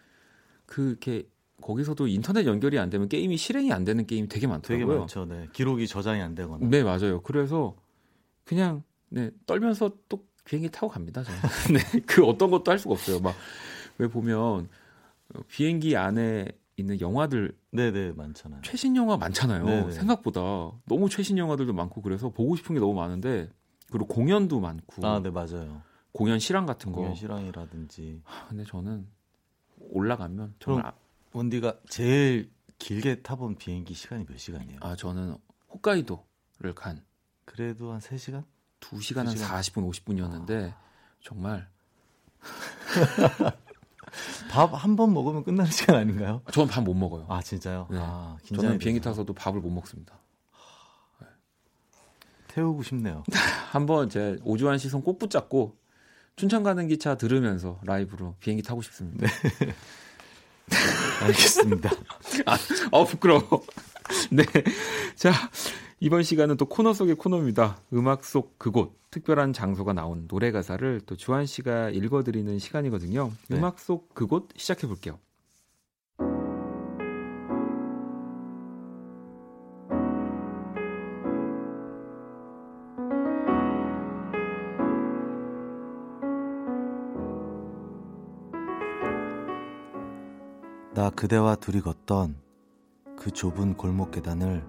그렇게 0.66 1.28
거기서도 1.62 2.06
인터넷 2.06 2.46
연결이 2.46 2.78
안 2.78 2.90
되면 2.90 3.08
게임이 3.08 3.36
실행이 3.36 3.72
안 3.72 3.84
되는 3.84 4.06
게임이 4.06 4.28
되게 4.28 4.46
많더라고요. 4.46 4.86
되게 4.86 4.98
많죠. 4.98 5.24
네. 5.24 5.48
기록이 5.52 5.86
저장이 5.86 6.20
안 6.20 6.34
되거나. 6.34 6.66
네, 6.68 6.82
맞아요. 6.82 7.20
그래서 7.22 7.74
그냥 8.44 8.82
네, 9.08 9.30
떨면서 9.46 9.90
또 10.08 10.24
비행기 10.44 10.70
타고 10.70 10.88
갑니다. 10.88 11.22
저는. 11.22 11.40
네. 11.94 12.00
그 12.06 12.24
어떤 12.24 12.50
것도 12.50 12.70
할 12.70 12.78
수가 12.78 12.92
없어요. 12.94 13.20
막 13.20 13.34
왜 13.98 14.08
보면 14.08 14.68
비행기 15.48 15.96
안에 15.96 16.48
있는 16.76 17.00
영화들 17.00 17.56
네네 17.70 18.12
많잖아요. 18.12 18.60
최신 18.62 18.94
영화 18.96 19.16
많잖아요. 19.16 19.64
네네. 19.64 19.92
생각보다 19.92 20.40
너무 20.86 21.08
최신 21.08 21.38
영화들도 21.38 21.72
많고 21.72 22.02
그래서 22.02 22.28
보고 22.28 22.56
싶은 22.56 22.74
게 22.74 22.80
너무 22.80 22.94
많은데 22.94 23.48
그리고 23.90 24.06
공연도 24.06 24.60
많고. 24.60 25.06
아, 25.06 25.20
네 25.22 25.30
맞아요. 25.30 25.80
공연 26.12 26.38
실황 26.38 26.66
같은 26.66 26.92
거. 26.92 27.00
공연 27.00 27.14
실황이라든지. 27.14 28.20
하, 28.24 28.46
근데 28.48 28.64
저는 28.64 29.06
올라가면 29.90 30.54
정말 30.58 30.86
아, 30.86 30.92
원디가 31.40 31.80
제일 31.90 32.50
길게 32.78 33.20
타본 33.22 33.56
비행기 33.56 33.92
시간이 33.92 34.24
몇 34.26 34.38
시간이에요? 34.38 34.78
아 34.80 34.96
저는 34.96 35.36
홋카이도를 35.70 36.74
간. 36.74 37.04
그래도 37.44 37.92
한 37.92 38.00
3시간? 38.00 38.44
2시간, 38.80 39.26
2시간? 39.26 39.40
한 39.40 39.60
40분 39.60 39.90
50분이었는데 39.90 40.72
아. 40.72 40.76
정말 41.20 41.68
밥 44.50 44.72
한 44.72 44.96
번 44.96 45.12
먹으면 45.12 45.44
끝나는 45.44 45.70
시간 45.70 45.96
아닌가요? 45.96 46.40
저는 46.52 46.68
밥 46.70 46.82
못 46.82 46.94
먹어요. 46.94 47.26
아 47.28 47.42
진짜요? 47.42 47.88
네. 47.90 47.98
아, 48.00 48.38
저는 48.54 48.78
비행기 48.78 49.00
타서도 49.02 49.34
밥을 49.34 49.60
못 49.60 49.68
먹습니다. 49.70 50.18
네. 51.20 51.26
태우고 52.48 52.82
싶네요. 52.82 53.24
한번 53.72 54.08
제 54.08 54.38
오주환 54.42 54.78
씨손꼭 54.78 55.18
붙잡고 55.18 55.76
춘천 56.36 56.62
가는 56.62 56.88
기차 56.88 57.16
들으면서 57.16 57.78
라이브로 57.82 58.36
비행기 58.40 58.62
타고 58.62 58.80
싶습니다. 58.80 59.26
네. 59.26 59.74
알겠습니다. 61.22 61.90
아, 62.46 62.56
어 62.90 63.04
부끄러워. 63.04 63.42
네. 64.30 64.44
자, 65.14 65.32
이번 66.00 66.22
시간은 66.22 66.56
또 66.56 66.66
코너 66.66 66.92
속의 66.92 67.16
코너입니다. 67.16 67.78
음악 67.92 68.24
속 68.24 68.58
그곳, 68.58 68.98
특별한 69.10 69.52
장소가 69.52 69.92
나온 69.92 70.28
노래 70.28 70.52
가사를 70.52 71.00
또 71.06 71.16
주한 71.16 71.46
씨가 71.46 71.90
읽어드리는 71.90 72.58
시간이거든요. 72.58 73.32
네. 73.48 73.56
음악 73.56 73.78
속 73.78 74.14
그곳 74.14 74.48
시작해 74.56 74.86
볼게요. 74.86 75.18
그대와 91.16 91.56
둘이 91.56 91.80
걷던 91.80 92.36
그 93.16 93.30
좁은 93.30 93.78
골목 93.78 94.10
계단을 94.10 94.62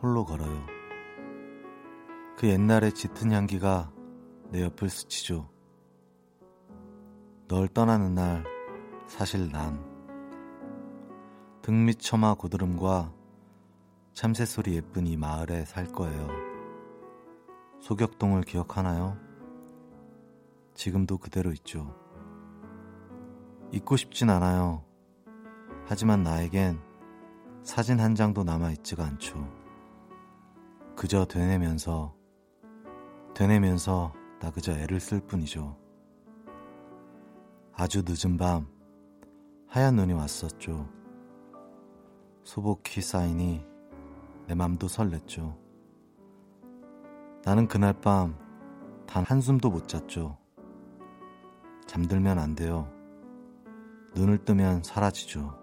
홀로 0.00 0.24
걸어요. 0.24 0.64
그 2.38 2.48
옛날의 2.48 2.92
짙은 2.92 3.30
향기가 3.30 3.92
내 4.48 4.62
옆을 4.62 4.88
스치죠. 4.88 5.50
널 7.48 7.68
떠나는 7.68 8.14
날 8.14 8.44
사실 9.06 9.52
난 9.52 9.84
등밑 11.60 12.00
처마 12.00 12.32
고드름과 12.32 13.12
참새 14.14 14.46
소리 14.46 14.76
예쁜 14.76 15.06
이 15.06 15.18
마을에 15.18 15.66
살 15.66 15.84
거예요. 15.84 16.28
소격동을 17.82 18.40
기억하나요? 18.44 19.18
지금도 20.72 21.18
그대로 21.18 21.52
있죠. 21.52 21.94
잊고 23.70 23.98
싶진 23.98 24.30
않아요. 24.30 24.93
하지만 25.86 26.22
나에겐 26.22 26.80
사진 27.62 28.00
한 28.00 28.14
장도 28.14 28.44
남아있지가 28.44 29.04
않죠. 29.04 29.48
그저 30.96 31.24
되뇌면서, 31.24 32.14
되뇌면서 33.34 34.12
나 34.40 34.50
그저 34.50 34.72
애를 34.72 35.00
쓸 35.00 35.20
뿐이죠. 35.20 35.76
아주 37.72 38.02
늦은 38.06 38.36
밤, 38.36 38.66
하얀 39.66 39.96
눈이 39.96 40.12
왔었죠. 40.12 40.88
소복히 42.44 43.00
쌓이니 43.00 43.66
내 44.46 44.54
맘도 44.54 44.86
설렜죠. 44.86 45.56
나는 47.44 47.66
그날 47.66 47.92
밤 48.00 48.44
단 49.06 49.24
한숨도 49.24 49.70
못 49.70 49.86
잤죠. 49.86 50.36
잠들면 51.86 52.38
안 52.38 52.54
돼요. 52.54 52.90
눈을 54.14 54.44
뜨면 54.44 54.82
사라지죠. 54.82 55.56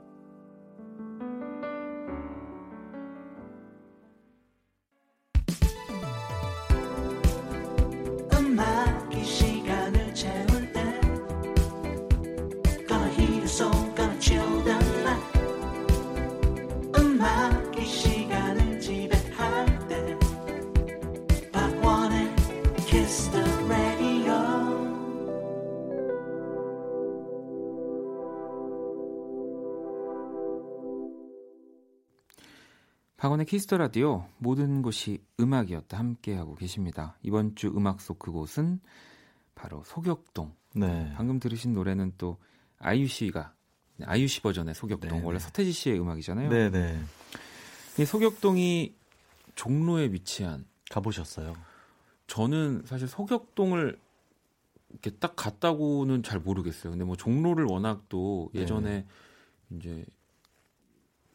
박원의 33.42 33.46
키스 33.46 33.66
더 33.66 33.78
라디오 33.78 34.26
모든 34.38 34.82
곳이 34.82 35.24
음악이었다 35.40 35.98
함께 35.98 36.36
하고 36.36 36.56
계십니다. 36.56 37.18
이번 37.24 37.56
주 37.56 37.68
음악 37.68 38.02
속 38.02 38.20
그곳은 38.20 38.80
바로 39.56 39.84
소격동. 39.86 40.54
네. 40.76 41.12
방금 41.16 41.40
들으신 41.40 41.74
노래는 41.74 42.14
또 42.18 42.38
아이유 42.78 43.08
씨가 43.08 43.54
아이유 44.06 44.28
씨 44.28 44.42
버전의 44.42 44.76
소격동. 44.76 45.10
네네. 45.10 45.26
원래 45.26 45.40
네. 45.40 45.46
서태지 45.46 45.72
씨의 45.72 46.00
음악이잖아요. 46.00 46.50
네, 46.50 46.70
네. 46.70 47.00
이 48.00 48.06
소격동이 48.06 48.96
종로에 49.56 50.12
위치한 50.12 50.66
가보셨어요? 50.90 51.56
저는 52.28 52.84
사실 52.86 53.08
소격동을 53.08 54.00
이렇게 54.90 55.12
딱 55.12 55.36
갔다고는 55.36 56.24
잘 56.24 56.40
모르겠어요. 56.40 56.92
근데 56.92 57.06
뭐 57.06 57.16
종로를 57.16 57.66
워낙 57.66 58.04
또 58.10 58.50
예전에 58.54 59.06
네. 59.70 59.78
이제 59.78 60.06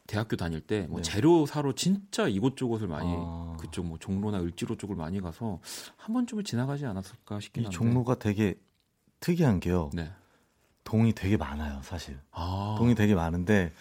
대학교 0.07 0.37
다닐 0.37 0.61
때뭐 0.61 0.97
네. 0.97 1.01
재료 1.03 1.45
사러 1.45 1.75
진짜 1.75 2.27
이곳저곳을 2.27 2.87
많이 2.87 3.09
아. 3.13 3.57
그쪽 3.59 3.85
뭐 3.85 3.97
종로나 3.99 4.39
을지로 4.41 4.77
쪽을 4.77 4.95
많이 4.95 5.19
가서 5.19 5.59
한 5.97 6.13
번쯤은 6.13 6.45
지나가지 6.45 6.85
않았을까 6.85 7.41
싶긴 7.41 7.65
한데. 7.65 7.75
종로가 7.77 8.15
되게 8.15 8.55
특이한 9.19 9.59
게요. 9.59 9.89
네. 9.93 10.09
동이 10.85 11.13
되게 11.13 11.35
많아요, 11.35 11.81
사실. 11.83 12.17
아. 12.31 12.75
동이 12.77 12.95
되게 12.95 13.13
많은데 13.13 13.73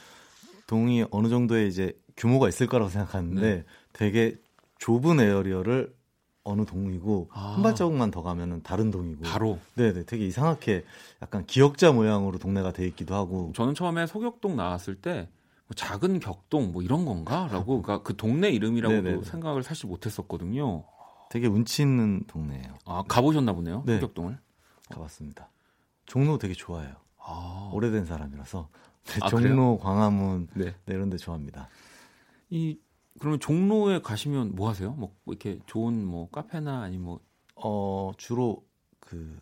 동이 0.66 1.04
어느 1.12 1.28
정도의 1.28 1.68
이제 1.68 1.96
규모가 2.16 2.48
있을 2.48 2.66
거라고 2.66 2.90
생각하는데 2.90 3.40
네. 3.40 3.64
되게 3.92 4.36
좁은 4.78 5.20
에어리어를 5.20 5.94
어느 6.42 6.64
동이고 6.64 7.28
아. 7.32 7.54
한 7.54 7.62
발자국만 7.62 8.10
더 8.10 8.22
가면은 8.22 8.62
다른 8.64 8.90
동이고 8.90 9.22
바로 9.22 9.58
네네 9.74 10.04
되게 10.06 10.26
이상하게 10.26 10.84
약간 11.22 11.46
기역자 11.46 11.92
모양으로 11.92 12.38
동네가 12.38 12.72
돼 12.72 12.86
있기도 12.88 13.14
하고 13.14 13.52
저는 13.54 13.74
처음에 13.74 14.06
소격동 14.06 14.56
나왔을 14.56 14.96
때 14.96 15.28
뭐 15.68 15.74
작은 15.74 16.20
격동 16.20 16.72
뭐 16.72 16.82
이런 16.82 17.04
건가라고 17.04 17.82
그러니까 17.82 18.02
그 18.02 18.16
동네 18.16 18.50
이름이라고 18.50 19.22
생각을 19.24 19.62
사실 19.62 19.88
못했었거든요. 19.88 20.84
되게 21.30 21.48
운치 21.48 21.82
있는 21.82 22.22
동네예요. 22.26 22.74
아 22.84 23.02
가보셨나 23.08 23.52
보네요. 23.52 23.82
네. 23.84 23.98
격동을 23.98 24.38
가봤습니다. 24.90 25.50
종로 26.06 26.38
되게 26.38 26.54
좋아해요. 26.54 26.94
아. 27.18 27.70
오래된 27.72 28.04
사람이라서 28.04 28.68
네, 29.06 29.18
아, 29.22 29.28
종로, 29.28 29.42
그래요? 29.42 29.78
광화문 29.78 30.48
네. 30.54 30.74
네, 30.84 30.94
이런 30.94 31.10
데 31.10 31.16
좋아합니다. 31.16 31.68
이 32.50 32.78
그러면 33.18 33.40
종로에 33.40 34.02
가시면 34.02 34.54
뭐 34.54 34.68
하세요? 34.68 34.92
뭐 34.92 35.14
이렇게 35.26 35.58
좋은 35.66 36.04
뭐 36.04 36.30
카페나 36.30 36.82
아니 36.82 36.98
뭐 36.98 37.20
어, 37.56 38.12
주로 38.16 38.64
그 39.00 39.38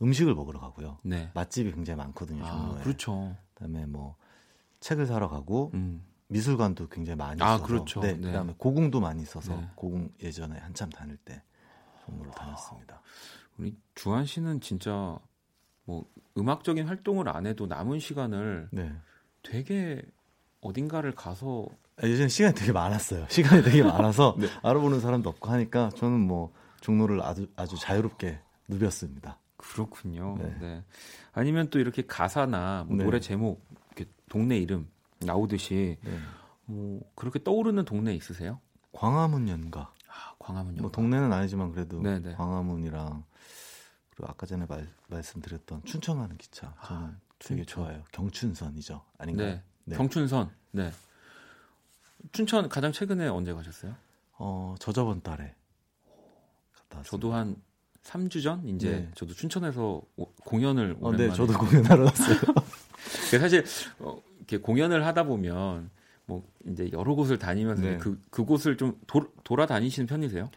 음식을 0.00 0.34
먹으러 0.34 0.60
가고요. 0.60 0.98
네. 1.02 1.30
맛집이 1.34 1.72
굉장히 1.72 1.98
많거든요, 1.98 2.44
아, 2.44 2.50
종로에. 2.50 2.80
아, 2.80 2.82
그렇죠. 2.82 3.36
그다음에 3.54 3.86
뭐 3.86 4.16
책을 4.82 5.06
사러 5.06 5.28
가고 5.28 5.70
음. 5.74 6.02
미술관도 6.28 6.88
굉장히 6.88 7.16
많이 7.16 7.42
아, 7.42 7.54
있어서 7.54 7.64
그렇죠. 7.64 8.00
네, 8.00 8.14
네. 8.14 8.20
그다음에 8.20 8.54
고궁도 8.58 9.00
많이 9.00 9.22
있어서 9.22 9.54
네. 9.54 9.68
고궁 9.76 10.10
예전에 10.22 10.58
한참 10.58 10.90
다닐 10.90 11.16
때 11.16 11.42
종로를 12.04 12.32
다녔습니다. 12.32 13.00
우리 13.58 13.76
주한 13.94 14.26
씨는 14.26 14.60
진짜 14.60 15.18
뭐 15.84 16.04
음악적인 16.36 16.86
활동을 16.86 17.28
안 17.28 17.46
해도 17.46 17.66
남은 17.66 18.00
시간을 18.00 18.68
네. 18.72 18.92
되게 19.42 20.02
어딘가를 20.60 21.14
가서 21.14 21.66
아, 22.02 22.06
예전에 22.06 22.28
시간이 22.28 22.54
되게 22.54 22.72
많았어요. 22.72 23.26
시간이 23.28 23.62
되게 23.62 23.82
많아서 23.82 24.36
네. 24.40 24.48
알아보는 24.62 25.00
사람도 25.00 25.28
없고 25.28 25.50
하니까 25.50 25.90
저는 25.90 26.18
뭐 26.18 26.52
종로를 26.80 27.22
아주 27.22 27.46
아주 27.56 27.78
자유롭게 27.78 28.40
누볐습니다. 28.68 29.38
그렇군요. 29.56 30.36
네. 30.38 30.56
네. 30.60 30.84
아니면 31.32 31.68
또 31.70 31.78
이렇게 31.78 32.02
가사나 32.04 32.84
뭐 32.88 32.96
네. 32.96 33.04
노래 33.04 33.20
제목 33.20 33.64
동네 34.28 34.58
이름 34.58 34.88
나오듯이 35.20 35.98
네. 36.02 36.18
뭐 36.64 37.00
그렇게 37.14 37.42
떠오르는 37.42 37.84
동네 37.84 38.14
있으세요? 38.14 38.60
광화문 38.92 39.48
연가. 39.48 39.92
아, 40.08 40.34
광화문 40.38 40.72
연가. 40.72 40.82
뭐 40.82 40.90
동네는 40.90 41.32
아니지만 41.32 41.72
그래도 41.72 42.00
네네. 42.00 42.18
네. 42.20 42.34
광화문이랑 42.34 43.24
그리고 44.10 44.30
아까 44.30 44.46
전에 44.46 44.66
말, 44.66 44.88
말씀드렸던 45.08 45.84
춘천 45.84 46.18
가는 46.18 46.36
기차 46.36 46.74
저는 46.84 47.02
아, 47.02 47.16
되게 47.38 47.64
좋아요. 47.64 48.02
경춘선이죠. 48.12 49.02
아닌가요? 49.18 49.48
네. 49.48 49.62
네. 49.84 49.96
경춘선. 49.96 50.50
네. 50.72 50.90
춘천 52.32 52.68
가장 52.68 52.92
최근에 52.92 53.28
언제 53.28 53.52
가셨어요? 53.52 53.94
어, 54.38 54.74
저저번 54.78 55.22
달에 55.22 55.54
갔다 56.74 56.98
왔어요. 56.98 57.02
저도 57.04 57.32
한 57.34 57.56
3주 58.04 58.42
전 58.42 58.66
이제 58.68 58.90
네. 58.90 59.10
저도 59.14 59.32
춘천에서 59.34 60.02
오, 60.16 60.26
공연을 60.44 60.96
어, 61.00 61.12
네, 61.12 61.32
저도 61.32 61.52
공연하러 61.58 62.04
왔어요. 62.04 62.36
사실 63.38 63.64
어, 63.98 64.20
이렇게 64.38 64.58
공연을 64.58 65.06
하다 65.06 65.24
보면 65.24 65.90
뭐 66.26 66.44
이제 66.66 66.90
여러 66.92 67.14
곳을 67.14 67.38
다니면서 67.38 67.82
네. 67.82 67.98
그 67.98 68.20
그곳을 68.30 68.76
좀 68.76 68.98
도, 69.06 69.24
돌아다니시는 69.44 70.06
편이세요? 70.06 70.50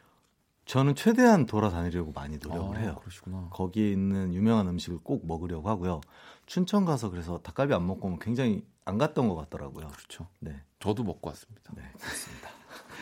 저는 0.65 0.95
최대한 0.95 1.45
돌아다니려고 1.45 2.11
많이 2.11 2.37
노력을 2.37 2.77
아, 2.77 2.79
해요. 2.79 2.97
그러시구나. 3.01 3.49
거기에 3.51 3.91
있는 3.91 4.33
유명한 4.33 4.67
음식을 4.67 4.99
꼭 5.03 5.27
먹으려고 5.27 5.69
하고요. 5.69 6.01
춘천 6.47 6.85
가서 6.85 7.09
그래서 7.09 7.39
닭갈비 7.39 7.73
안 7.73 7.85
먹고 7.85 8.07
오면 8.07 8.19
굉장히 8.19 8.63
안 8.83 8.97
갔던 8.97 9.27
것 9.27 9.35
같더라고요. 9.35 9.87
그렇죠. 9.87 10.27
네. 10.39 10.55
저도 10.79 11.03
먹고 11.03 11.29
왔습니다. 11.29 11.71
네, 11.75 11.83
그렇습니다. 11.99 12.49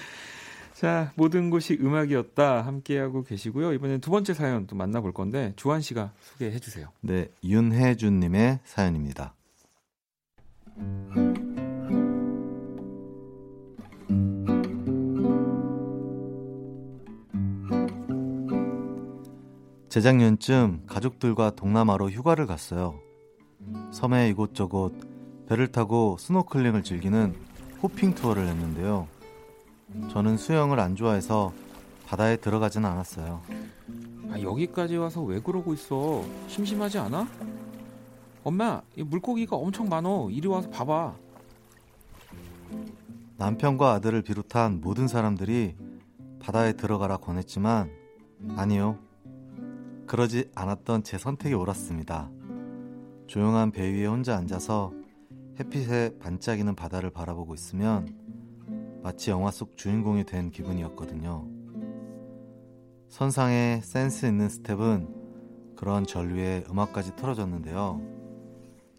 자, 0.74 1.12
모든 1.16 1.50
곳이 1.50 1.78
음악이었다 1.80 2.62
함께하고 2.62 3.24
계시고요. 3.24 3.74
이번엔 3.74 4.02
두 4.02 4.12
번째 4.12 4.34
사연 4.34 4.68
또 4.68 4.76
만나볼 4.76 5.14
건데 5.14 5.54
주한 5.56 5.82
씨가 5.82 6.12
소개해 6.22 6.60
주세요. 6.60 6.90
네, 7.02 7.30
윤혜준 7.44 8.20
님의 8.20 8.60
사연입니다. 8.66 9.34
재작년쯤 19.94 20.86
가족들과 20.88 21.52
동남아로 21.52 22.10
휴가를 22.10 22.48
갔어요. 22.48 23.00
섬에 23.92 24.28
이곳저곳 24.30 24.92
배를 25.48 25.68
타고 25.68 26.18
스노클링을 26.20 26.82
즐기는 26.82 27.36
hopping 27.84 28.16
투어를 28.16 28.48
했는데요. 28.48 29.08
저는 30.10 30.38
수영을 30.38 30.80
안 30.80 30.96
좋아해서 30.96 31.54
바다에 32.08 32.38
들어가지는 32.38 32.90
않았어요. 32.90 33.42
아, 34.32 34.42
여기까지 34.42 34.98
와서 34.98 35.22
왜 35.22 35.40
그러고 35.40 35.76
있어? 35.76 36.24
심심하지 36.48 36.98
않아? 36.98 37.28
엄마, 38.44 38.82
이 38.98 39.04
물고기가 39.04 39.56
엄청 39.56 39.88
많어. 39.88 40.30
이리 40.30 40.48
와서 40.48 40.70
봐봐. 40.70 41.16
남편과 43.38 43.94
아들을 43.94 44.22
비롯한 44.22 44.82
모든 44.82 45.08
사람들이 45.08 45.76
바다에 46.40 46.74
들어가라 46.74 47.18
권했지만 47.18 47.90
아니요. 48.58 49.00
그러지 50.08 50.52
않았던 50.56 51.04
제 51.04 51.18
선택이 51.18 51.56
옳았습니다. 51.56 52.30
조용한 53.28 53.72
배 53.72 53.90
위에 53.90 54.06
혼자 54.06 54.36
앉아서 54.36 54.92
햇빛에 55.60 56.18
반짝이는 56.20 56.76
바다를 56.76 57.12
바라보고 57.12 57.54
있으면 57.54 58.14
마치 59.02 59.32
영화 59.32 59.52
속 59.52 59.78
주인공이 59.78 60.26
된 60.26 60.52
기분이었거든요. 60.52 61.48
선상에 63.08 63.80
센스 63.84 64.26
있는 64.26 64.50
스텝은 64.50 65.76
그런 65.78 66.06
전류에 66.06 66.66
음악까지 66.70 67.16
틀어줬는데요. 67.16 68.23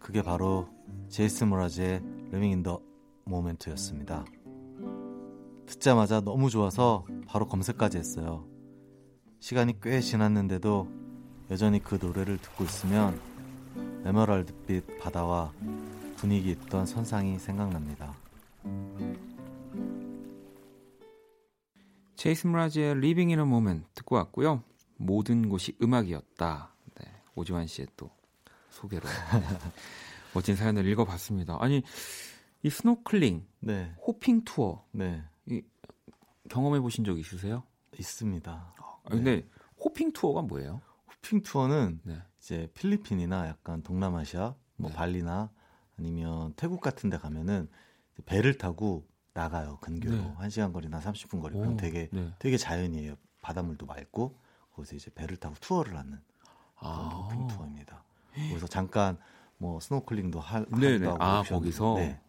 그게 0.04 0.20
바로 0.20 0.68
제이스 1.08 1.44
모라즈의 1.44 2.02
in 2.34 2.62
the 2.62 2.76
Moment였습니다. 3.26 4.26
듣자마자 5.64 6.20
너무 6.20 6.50
좋아서 6.50 7.06
바로 7.26 7.46
검색까지 7.48 7.96
했어요. 7.96 8.46
시간이 9.40 9.80
꽤 9.80 10.02
지났는데도 10.02 10.88
여전히 11.50 11.82
그 11.82 11.94
노래를 11.98 12.36
듣고 12.36 12.64
있으면 12.64 13.18
에메랄드빛 14.04 15.00
바다와 15.00 15.54
분위기 16.16 16.50
있던 16.50 16.84
선상이 16.84 17.38
생각납니다. 17.38 18.14
제이슨 22.16 22.52
므라즈의 22.52 22.90
Living 22.90 23.32
in 23.32 23.38
the 23.38 23.46
Moment 23.46 23.86
듣고 23.94 24.16
왔고요. 24.16 24.62
모든 24.98 25.48
곳이 25.48 25.74
음악이었다. 25.80 26.74
네, 27.00 27.06
오주환 27.36 27.66
씨의 27.66 27.88
또 27.96 28.10
소개로 28.74 29.08
네, 29.08 29.10
멋진 30.34 30.56
사연을 30.56 30.86
읽어봤습니다. 30.86 31.56
아니 31.60 31.82
이 32.62 32.70
스노클링, 32.70 33.46
네. 33.60 33.94
hopping 34.06 34.42
투어, 34.44 34.84
네. 34.90 35.22
이, 35.46 35.62
경험해 36.48 36.80
보신 36.80 37.04
적 37.04 37.18
있으세요? 37.18 37.62
있습니다. 37.98 38.50
아, 38.52 39.08
근데 39.08 39.36
네. 39.36 39.48
hopping 39.78 40.12
투어가 40.12 40.42
뭐예요? 40.42 40.80
hopping 41.06 41.42
투어는 41.42 42.00
네. 42.04 42.22
이제 42.38 42.68
필리핀이나 42.74 43.48
약간 43.48 43.82
동남아시아, 43.82 44.54
뭐 44.76 44.90
네. 44.90 44.96
발리나 44.96 45.50
아니면 45.98 46.54
태국 46.56 46.80
같은 46.80 47.10
데 47.10 47.18
가면은 47.18 47.68
배를 48.26 48.56
타고 48.58 49.06
나가요. 49.34 49.78
근교로. 49.80 50.16
네. 50.16 50.34
1시간 50.38 50.72
거리나 50.72 51.00
30분 51.00 51.40
거리. 51.40 51.54
그럼 51.54 51.74
오, 51.74 51.76
되게 51.76 52.08
네. 52.12 52.32
되게 52.38 52.56
자연이에요. 52.56 53.16
바닷물도 53.42 53.84
맑고 53.84 54.38
거기서 54.74 54.96
이제 54.96 55.10
배를 55.14 55.36
타고 55.36 55.54
투어를 55.60 55.96
하는 55.96 56.18
그런 56.78 56.92
아, 56.92 57.08
hopping 57.08 57.46
투어입니다. 57.48 58.04
그래서 58.48 58.66
잠깐 58.66 59.16
뭐 59.58 59.80
스노클링도 59.80 60.40
할 60.40 60.66
네네. 60.78 61.06
하고 61.06 61.22
아, 61.22 61.40
옵션도. 61.40 61.60
거기서? 61.60 61.94
네. 61.98 62.20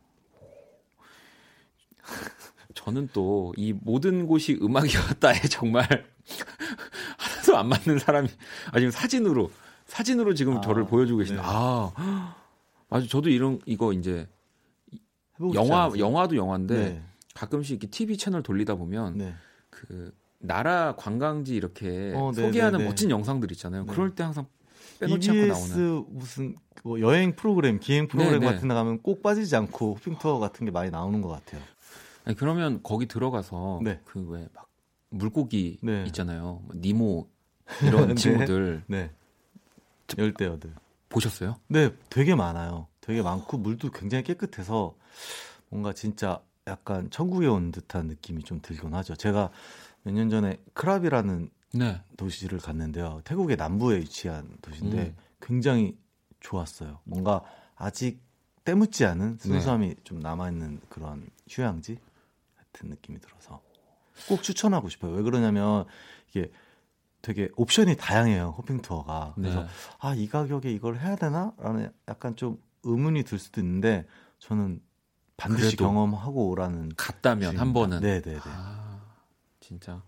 저는 2.76 3.10
또 3.14 3.54
이 3.58 3.74
모든 3.74 4.28
곳이 4.28 4.60
음악이었다에 4.62 5.42
정말 5.50 5.88
하나도 7.18 7.58
안 7.58 7.68
맞는 7.70 8.00
사람이 8.00 8.28
아 8.72 8.80
지금 8.80 8.92
사진으로 8.92 9.50
사진으로 9.86 10.34
지금 10.34 10.58
아, 10.58 10.62
저를 10.62 10.86
보여주고 10.86 11.20
계신데 11.20 11.42
네. 11.42 11.48
아 11.48 12.36
맞아 12.90 13.08
저도 13.08 13.30
이런 13.30 13.60
이거 13.66 13.94
이제 13.94 14.28
영화? 15.54 15.90
영화도 15.98 16.36
영화인데 16.36 16.76
네. 16.76 17.04
가끔씩 17.34 17.72
이렇게 17.72 17.88
TV 17.88 18.18
채널 18.18 18.44
돌리다 18.44 18.76
보면 18.76 19.18
네. 19.18 19.34
그 19.70 20.14
나라 20.40 20.96
관광지 20.96 21.56
이렇게 21.56 22.14
어, 22.16 22.32
네, 22.36 22.42
소개하는 22.42 22.80
네, 22.80 22.84
네. 22.84 22.90
멋진 22.90 23.10
영상들 23.10 23.52
있잖아요. 23.54 23.86
네. 23.86 23.92
그럴 23.94 24.14
때 24.16 24.24
항상 24.24 24.46
빼놓지 25.00 25.30
않고 25.32 25.46
나오는. 25.48 26.06
무슨 26.10 26.56
뭐 26.84 27.00
여행 27.00 27.36
프로그램, 27.36 27.80
기행 27.80 28.08
프로그램 28.08 28.40
네, 28.42 28.46
네. 28.48 28.54
같은 28.54 28.68
데 28.68 28.74
가면 28.74 29.02
꼭 29.02 29.22
빠지지 29.22 29.56
않고 29.56 29.96
호핑 29.96 30.18
투어 30.18 30.40
같은 30.40 30.66
게 30.66 30.72
많이 30.72 30.92
나오는 30.92 31.22
것 31.22 31.30
같아요. 31.30 31.62
아니, 32.26 32.36
그러면 32.36 32.82
거기 32.84 33.06
들어가서 33.08 33.82
네. 33.84 34.00
그왜 34.06 34.48
막 34.54 34.68
물고기 35.10 35.78
네. 35.82 36.04
있잖아요. 36.08 36.62
뭐 36.66 36.76
니모 36.76 37.28
이런 37.84 38.10
네. 38.10 38.16
친구들 38.16 38.84
네. 38.88 39.12
열대어들. 40.18 40.74
보셨어요? 41.10 41.56
네, 41.68 41.92
되게 42.10 42.36
많아요. 42.36 42.88
되게 43.00 43.22
많고 43.22 43.58
물도 43.58 43.92
굉장히 43.92 44.24
깨끗해서 44.24 44.96
뭔가 45.70 45.94
진짜 45.94 46.42
약간 46.68 47.10
천국에 47.12 47.48
온 47.48 47.72
듯한 47.72 48.08
느낌이 48.08 48.44
좀 48.44 48.60
들곤 48.62 48.94
하죠. 48.96 49.16
제가 49.16 49.52
몇 50.04 50.14
년 50.14 50.30
전에 50.30 50.58
크랍이라는 50.74 51.50
네. 51.76 52.02
도시를 52.18 52.60
갔는데요. 52.60 53.22
태국의 53.24 53.58
남부에 53.58 53.98
위치한 53.98 54.50
도시인데 54.62 54.98
음. 54.98 55.16
굉장히 55.42 55.98
좋았어요. 56.40 57.00
뭔가 57.04 57.44
아직 57.76 58.22
때묻지 58.64 59.06
않은 59.06 59.38
네. 59.38 59.48
순수함이 59.48 59.96
좀 60.04 60.20
남아있는 60.20 60.82
그런 60.90 61.28
휴양지 61.50 62.00
같은 62.58 62.90
느낌이 62.90 63.20
들어서 63.20 63.62
꼭 64.28 64.42
추천하고 64.42 64.90
싶어요. 64.90 65.12
왜 65.14 65.22
그러냐면 65.22 65.86
이게 66.30 66.52
되게 67.22 67.50
옵션이 67.56 67.98
다양해요. 67.98 68.56
호핑 68.58 68.82
투어가. 68.82 69.34
그래서 69.36 69.64
네. 69.64 69.68
아, 70.00 70.14
이 70.14 70.28
가격에 70.28 70.72
이걸 70.72 71.00
해야 71.00 71.16
되나? 71.16 71.54
라는 71.58 71.92
약간 72.08 72.36
좀 72.36 72.62
의문이 72.84 73.24
들 73.24 73.40
수도 73.40 73.62
있는데 73.62 74.06
저는 74.40 74.80
반드시 75.38 75.76
경험하고 75.76 76.50
오라는 76.50 76.92
갔다면 76.96 77.58
한 77.58 77.74
번은 77.74 78.00
네, 78.00 78.22
네, 78.22 78.34
네. 78.36 78.40
아, 78.44 79.02
진짜 79.60 80.02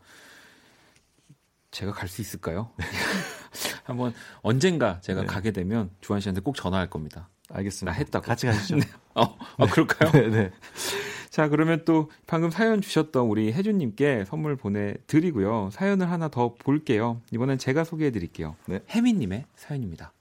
제가 1.72 1.92
갈 1.92 2.08
수 2.08 2.22
있을까요? 2.22 2.72
한번 3.84 4.14
언젠가 4.42 5.00
제가 5.02 5.22
네. 5.22 5.28
가게 5.28 5.52
되면 5.52 5.90
주한 6.02 6.22
씨한테 6.22 6.42
꼭 6.42 6.56
전화할 6.56 6.90
겁니다. 6.90 7.30
알겠습니다. 7.50 7.92
나 7.92 7.98
했다고. 7.98 8.26
같이 8.26 8.46
가시죠. 8.46 8.78
어, 9.16 9.38
아, 9.58 9.66
그럴까요? 9.68 10.12
네, 10.12 10.30
네. 10.30 10.52
자, 11.30 11.50
그러면 11.50 11.84
또 11.86 12.10
방금 12.26 12.50
사연 12.50 12.82
주셨던 12.82 13.26
우리 13.28 13.54
혜준님께 13.54 14.26
선물 14.26 14.56
보내드리고요. 14.56 15.70
사연을 15.72 16.10
하나 16.10 16.30
더 16.30 16.56
볼게요. 16.56 17.22
이번엔 17.32 17.58
제가 17.58 17.84
소개해드릴게요. 17.84 18.56
네. 18.68 18.80
혜민님의 18.90 19.46
사연입니다. 19.56 20.14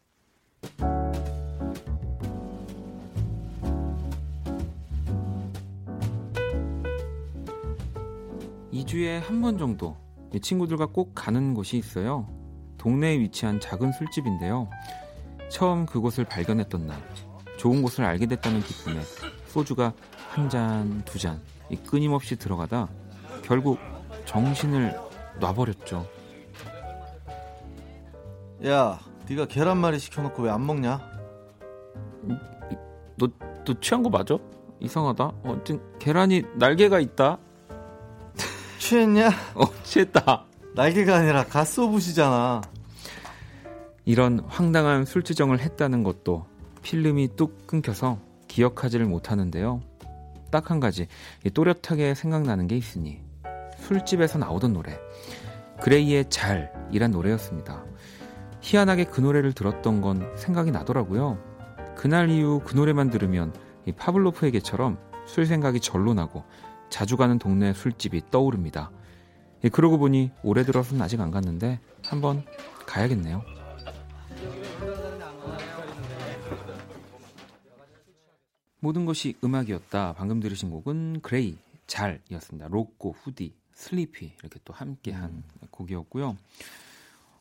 2주에 8.73 9.21
한 9.21 9.41
번 9.41 9.59
정도 9.59 9.97
이 9.97 10.06
친구들과 10.41 10.87
꼭 10.87 11.13
가는 11.15 11.55
곳이 11.55 11.77
있어요. 11.77 12.29
동네에 12.79 13.19
위치한 13.19 13.61
작은 13.61 13.93
술집인데요. 13.93 14.69
처음 15.49 15.87
그곳을 15.87 16.25
발견했던 16.25 16.87
날, 16.87 16.99
좋은 17.59 17.83
곳을 17.83 18.05
알게 18.05 18.27
됐다는 18.27 18.61
기쁨에 18.61 19.01
소주가 19.49 19.93
한 20.31 20.49
잔, 20.49 21.03
두 21.05 21.19
잔, 21.19 21.41
이 21.71 21.77
끊임없이 21.77 22.37
들어가다 22.37 22.89
결국 23.43 23.79
정신을 24.27 24.99
놔버렸죠. 25.41 26.07
야, 28.67 28.99
네가 29.29 29.47
계란말이 29.47 29.99
시켜놓고 29.99 30.43
왜 30.45 30.51
안 30.51 30.67
먹냐? 30.67 31.01
너, 33.17 33.29
너 33.65 33.81
취한 33.81 34.03
거 34.03 34.11
맞아? 34.11 34.37
이상하다. 34.81 35.25
어, 35.25 35.61
좀 35.65 35.81
계란이 35.99 36.43
날개가 36.57 37.01
있다. 37.01 37.39
취했냐? 38.87 39.31
어, 39.57 39.65
취했다. 39.83 40.45
날개가 40.77 41.17
아니라 41.17 41.45
가스오브시잖아. 41.45 42.63
이런 44.05 44.39
황당한 44.47 45.05
술주정을 45.05 45.59
했다는 45.59 46.05
것도 46.05 46.47
필름이 46.83 47.31
뚝 47.35 47.67
끊겨서 47.67 48.21
기억하지를 48.47 49.07
못하는데요. 49.07 49.83
딱 50.53 50.71
한 50.71 50.79
가지 50.79 51.09
이 51.45 51.51
또렷하게 51.51 52.15
생각나는 52.15 52.69
게 52.69 52.77
있으니 52.77 53.21
술집에서 53.79 54.39
나오던 54.39 54.73
노래 54.73 54.97
그레이의 55.83 56.31
잘이란 56.31 57.11
노래였습니다. 57.11 57.85
희한하게 58.61 59.07
그 59.07 59.21
노래를 59.21 59.53
들었던 59.53 60.01
건 60.01 60.31
생각이 60.37 60.71
나더라고요. 60.71 61.39
그날 61.97 62.31
이후 62.31 62.63
그 62.65 62.77
노래만 62.77 63.11
들으면 63.11 63.53
이 63.85 63.91
파블로프의 63.91 64.52
개처럼 64.52 64.99
술 65.27 65.45
생각이 65.45 65.81
절로 65.81 66.15
나고 66.15 66.45
자주 66.91 67.17
가는 67.17 67.39
동네 67.39 67.73
술집이 67.73 68.31
떠오릅니다. 68.31 68.91
예, 69.65 69.69
그러고 69.69 69.99
보니 69.99 70.31
올해 70.43 70.65
들어서는 70.65 71.03
아직 71.03 71.21
안 71.21 71.31
갔는데 71.31 71.81
한번 72.05 72.45
가야겠네요. 72.87 73.43
모든 78.81 79.05
곳이 79.05 79.35
음악이었다. 79.43 80.15
방금 80.15 80.41
들으신 80.41 80.71
곡은 80.71 81.21
그레이의 81.21 81.59
잘이었습니다. 81.87 82.69
로꼬, 82.69 83.13
후디, 83.13 83.55
슬리피 83.73 84.35
이렇게 84.41 84.61
또 84.65 84.73
함께한 84.73 85.43
곡이었고요. 85.71 86.37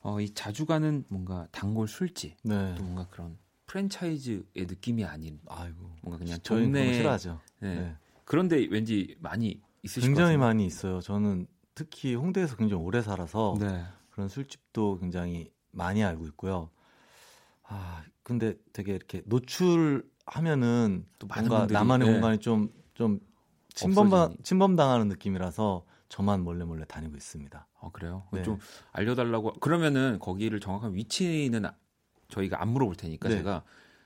어, 0.01 0.21
이 0.21 0.29
자주 0.34 0.65
가는 0.65 1.03
뭔가 1.08 1.47
단골 1.51 1.88
술집 1.88 2.36
네. 2.43 2.75
또 2.75 2.84
뭔가 2.84 3.08
그런 3.10 3.38
프랜차이즈의 3.67 4.43
느낌이 4.55 5.03
아닌 5.03 5.39
아이고. 5.47 5.89
뭔가 6.01 6.23
그냥 6.23 6.39
동네 6.43 6.93
싫어하죠. 6.93 7.39
네. 7.60 7.75
네. 7.75 7.95
그런데 8.25 8.67
왠지 8.69 9.15
많이 9.19 9.61
있으실 9.83 10.09
굉장히 10.09 10.35
것 10.38 10.39
많이 10.45 10.65
있어요. 10.65 10.99
저는 10.99 11.47
특히 11.75 12.15
홍대에서 12.15 12.55
굉장히 12.57 12.81
오래 12.83 13.01
살아서. 13.01 13.55
네. 13.59 13.83
그런 14.09 14.27
술집도 14.29 14.99
굉장히 14.99 15.51
많이 15.71 16.03
알고 16.03 16.25
있고요. 16.27 16.69
아, 17.63 18.03
근데 18.23 18.55
되게 18.73 18.93
이렇게 18.95 19.21
노출하면은 19.25 21.05
또 21.19 21.27
많은 21.27 21.47
뭔가 21.47 21.57
분들이, 21.59 21.73
나만의 21.73 22.07
네. 22.07 22.13
공간이 22.13 22.38
좀, 22.39 22.69
좀 22.93 23.19
침범당, 23.73 24.19
없어지니. 24.21 24.43
침범당하는 24.43 25.07
느낌이라서 25.09 25.85
저만 26.09 26.43
몰래 26.43 26.63
몰래 26.65 26.85
다니고 26.85 27.15
있습니다. 27.15 27.67
어, 27.81 27.91
그래요? 27.91 28.23
네. 28.31 28.41
좀 28.43 28.57
알려달라고. 28.91 29.53
그러면은 29.59 30.17
거기를 30.19 30.59
정확한 30.59 30.93
위치는 30.95 31.65
아- 31.65 31.75
저희가 32.29 32.61
안 32.61 32.69
물어볼 32.69 32.95
테니까 32.95 33.29
네. 33.29 33.38
제가 33.38 33.63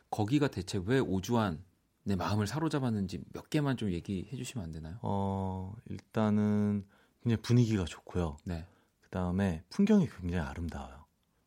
거기가 0.10 0.48
대체 0.48 0.82
왜 0.86 1.00
오주환 1.00 1.64
내 2.10 2.16
마음을 2.16 2.48
사로잡았는지 2.48 3.24
몇 3.34 3.52
개만 3.52 3.78
좀 3.78 3.92
얘기해 3.92 4.36
주시면 4.36 4.66
안 4.66 4.72
되나요? 4.72 4.98
어, 5.04 5.76
일단은 5.86 6.84
굉장히 7.22 7.42
분위기가 7.44 7.86
좋고요. 7.86 8.38
네. 8.46 8.66
그다음에 9.02 9.64
풍경이 9.70 10.08
굉장히 10.20 10.44
아름다워요. 10.44 11.06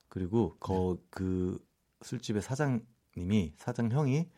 그리고 0.09 0.57
거, 0.61 0.97
네. 0.97 1.07
그 1.11 1.67
술집의 2.03 2.43
사장님이 2.43 3.55
사장 3.57 3.91
형이 3.91 4.31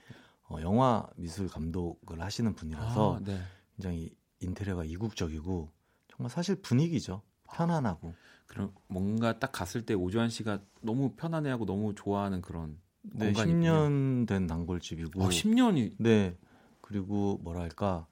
어, 0.49 0.61
영화 0.63 1.07
미술 1.17 1.47
감독을 1.47 2.23
하시는 2.23 2.55
분이라서 2.55 3.17
아, 3.17 3.21
네. 3.23 3.39
굉장히 3.77 4.17
인테리어가 4.41 4.85
이국적이고 4.85 5.71
정말 6.09 6.31
사실 6.31 6.57
분위기죠. 6.57 7.21
편안하고. 7.53 8.15
그럼 8.47 8.73
뭔가 8.89 9.39
딱 9.39 9.53
갔을 9.53 9.85
때 9.85 9.93
오주환 9.93 10.31
씨가 10.31 10.61
너무 10.81 11.13
편안해하고 11.17 11.67
너무 11.67 11.95
좋아하는 11.95 12.41
그런 12.41 12.81
네, 13.13 13.27
공간이군요. 13.27 13.71
10년 13.71 14.27
된 14.27 14.47
단골집이고. 14.47 15.23
아, 15.23 15.29
10년이. 15.29 15.97
네. 15.99 16.37
그리고 16.81 17.39
뭐랄까 17.43 18.07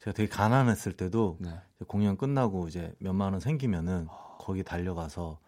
제가 0.00 0.12
되게 0.12 0.28
가난했을 0.28 0.92
때도 0.92 1.38
네. 1.40 1.50
공연 1.86 2.16
끝나고 2.16 2.68
이제 2.68 2.94
몇만 2.98 3.32
원 3.32 3.40
생기면은 3.40 4.06
아. 4.08 4.36
거기 4.38 4.62
달려가서 4.62 5.40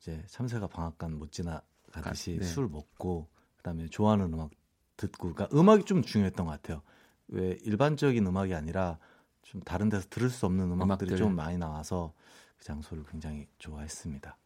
이제 0.00 0.22
참새가 0.28 0.66
방앗간 0.66 1.18
못 1.18 1.32
지나가듯이 1.32 2.38
네. 2.38 2.44
술 2.44 2.68
먹고 2.68 3.28
그다음에 3.56 3.86
좋아하는 3.86 4.32
음악 4.32 4.50
듣고 4.96 5.32
그러니까 5.32 5.56
음악이 5.56 5.84
좀 5.84 6.02
중요했던 6.02 6.46
것 6.46 6.52
같아요. 6.52 6.82
왜 7.28 7.56
일반적인 7.62 8.26
음악이 8.26 8.54
아니라 8.54 8.98
좀 9.42 9.60
다른 9.62 9.88
데서 9.88 10.06
들을 10.10 10.28
수 10.28 10.46
없는 10.46 10.72
음악들이 10.72 11.10
음악들. 11.10 11.16
좀 11.16 11.36
많이 11.36 11.56
나와서 11.58 12.12
그 12.56 12.64
장소를 12.64 13.04
굉장히 13.04 13.46
좋아했습니다. 13.58 14.36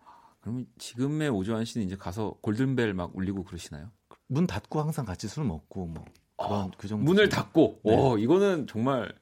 그러면 0.42 0.66
지금의 0.78 1.30
오조환 1.30 1.64
씨는 1.64 1.86
이제 1.86 1.96
가서 1.96 2.36
골든벨 2.42 2.92
막 2.94 3.16
울리고 3.16 3.44
그러시나요? 3.44 3.90
문 4.26 4.46
닫고 4.46 4.80
항상 4.80 5.04
같이 5.06 5.28
술 5.28 5.44
먹고 5.44 5.86
뭐 5.86 6.04
그런 6.36 6.52
아, 6.52 6.70
그 6.76 6.88
정도. 6.88 7.04
문을 7.04 7.28
닫고. 7.28 7.80
네. 7.84 7.96
오, 7.96 8.18
이거는 8.18 8.66
정말 8.66 9.12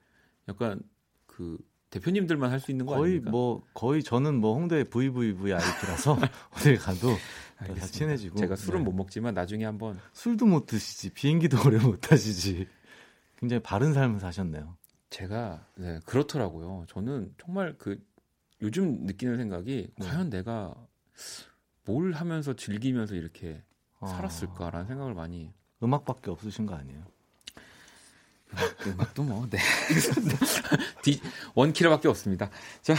약간 0.49 0.81
그 1.27 1.59
대표님들만 1.91 2.51
할 2.51 2.59
수 2.61 2.71
있는 2.71 2.87
거 2.87 2.95
거의 2.95 3.13
아닙니까? 3.13 3.31
뭐 3.31 3.63
거의 3.75 4.03
저는 4.03 4.41
뭐 4.41 4.55
홍대 4.55 4.83
VVVIP라서 4.85 6.17
어딜 6.57 6.79
가도 6.79 7.09
다 7.59 7.75
친해지고 7.87 8.39
제가 8.39 8.57
술은 8.57 8.81
네. 8.81 8.85
못 8.85 8.93
먹지만 8.93 9.35
나중에 9.35 9.65
한번 9.65 9.99
술도 10.13 10.47
못 10.47 10.67
드시지 10.67 11.11
비행기도 11.13 11.59
오래 11.67 11.79
못 11.79 12.01
타시지 12.01 12.67
굉장히 13.37 13.63
바른 13.63 13.93
삶을 13.93 14.21
사셨네요. 14.21 14.77
제가 15.11 15.67
네, 15.77 15.99
그렇더라고요. 16.07 16.85
저는 16.89 17.35
정말 17.43 17.75
그 17.77 18.01
요즘 18.63 19.05
느끼는 19.05 19.37
생각이 19.37 19.89
네. 19.99 20.07
과연 20.07 20.31
내가 20.31 20.75
뭘 21.85 22.13
하면서 22.13 22.55
즐기면서 22.55 23.15
이렇게 23.15 23.63
아... 24.01 24.07
살았을까라는 24.07 24.87
생각을 24.87 25.15
많이 25.15 25.53
음악밖에 25.83 26.31
없으신 26.31 26.67
거 26.67 26.75
아니에요? 26.75 27.05
음악, 28.87 29.15
도 29.15 29.23
뭐, 29.23 29.47
네. 29.49 29.59
원키로밖에 31.55 32.09
없습니다. 32.09 32.51
자, 32.83 32.95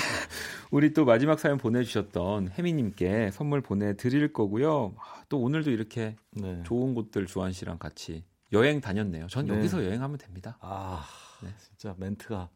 우리 0.72 0.94
또 0.94 1.04
마지막 1.04 1.40
사연 1.40 1.58
보내주셨던 1.58 2.52
혜미님께 2.58 3.32
선물 3.32 3.62
보내드릴 3.62 4.32
거고요. 4.32 4.94
아, 4.98 5.24
또 5.28 5.42
오늘도 5.42 5.72
이렇게 5.72 6.16
네. 6.32 6.64
좋은 6.64 6.94
곳들 6.94 7.26
주한 7.26 7.52
씨랑 7.52 7.80
같이 7.80 8.24
여행 8.54 8.82
다녔네요. 8.82 9.28
전 9.28 9.48
네. 9.48 9.56
여기서 9.56 9.84
여행하면 9.86 10.18
됩니다. 10.18 10.58
아, 10.62 11.06
네. 11.44 11.50
진짜 11.60 11.96
멘트가 11.98 12.50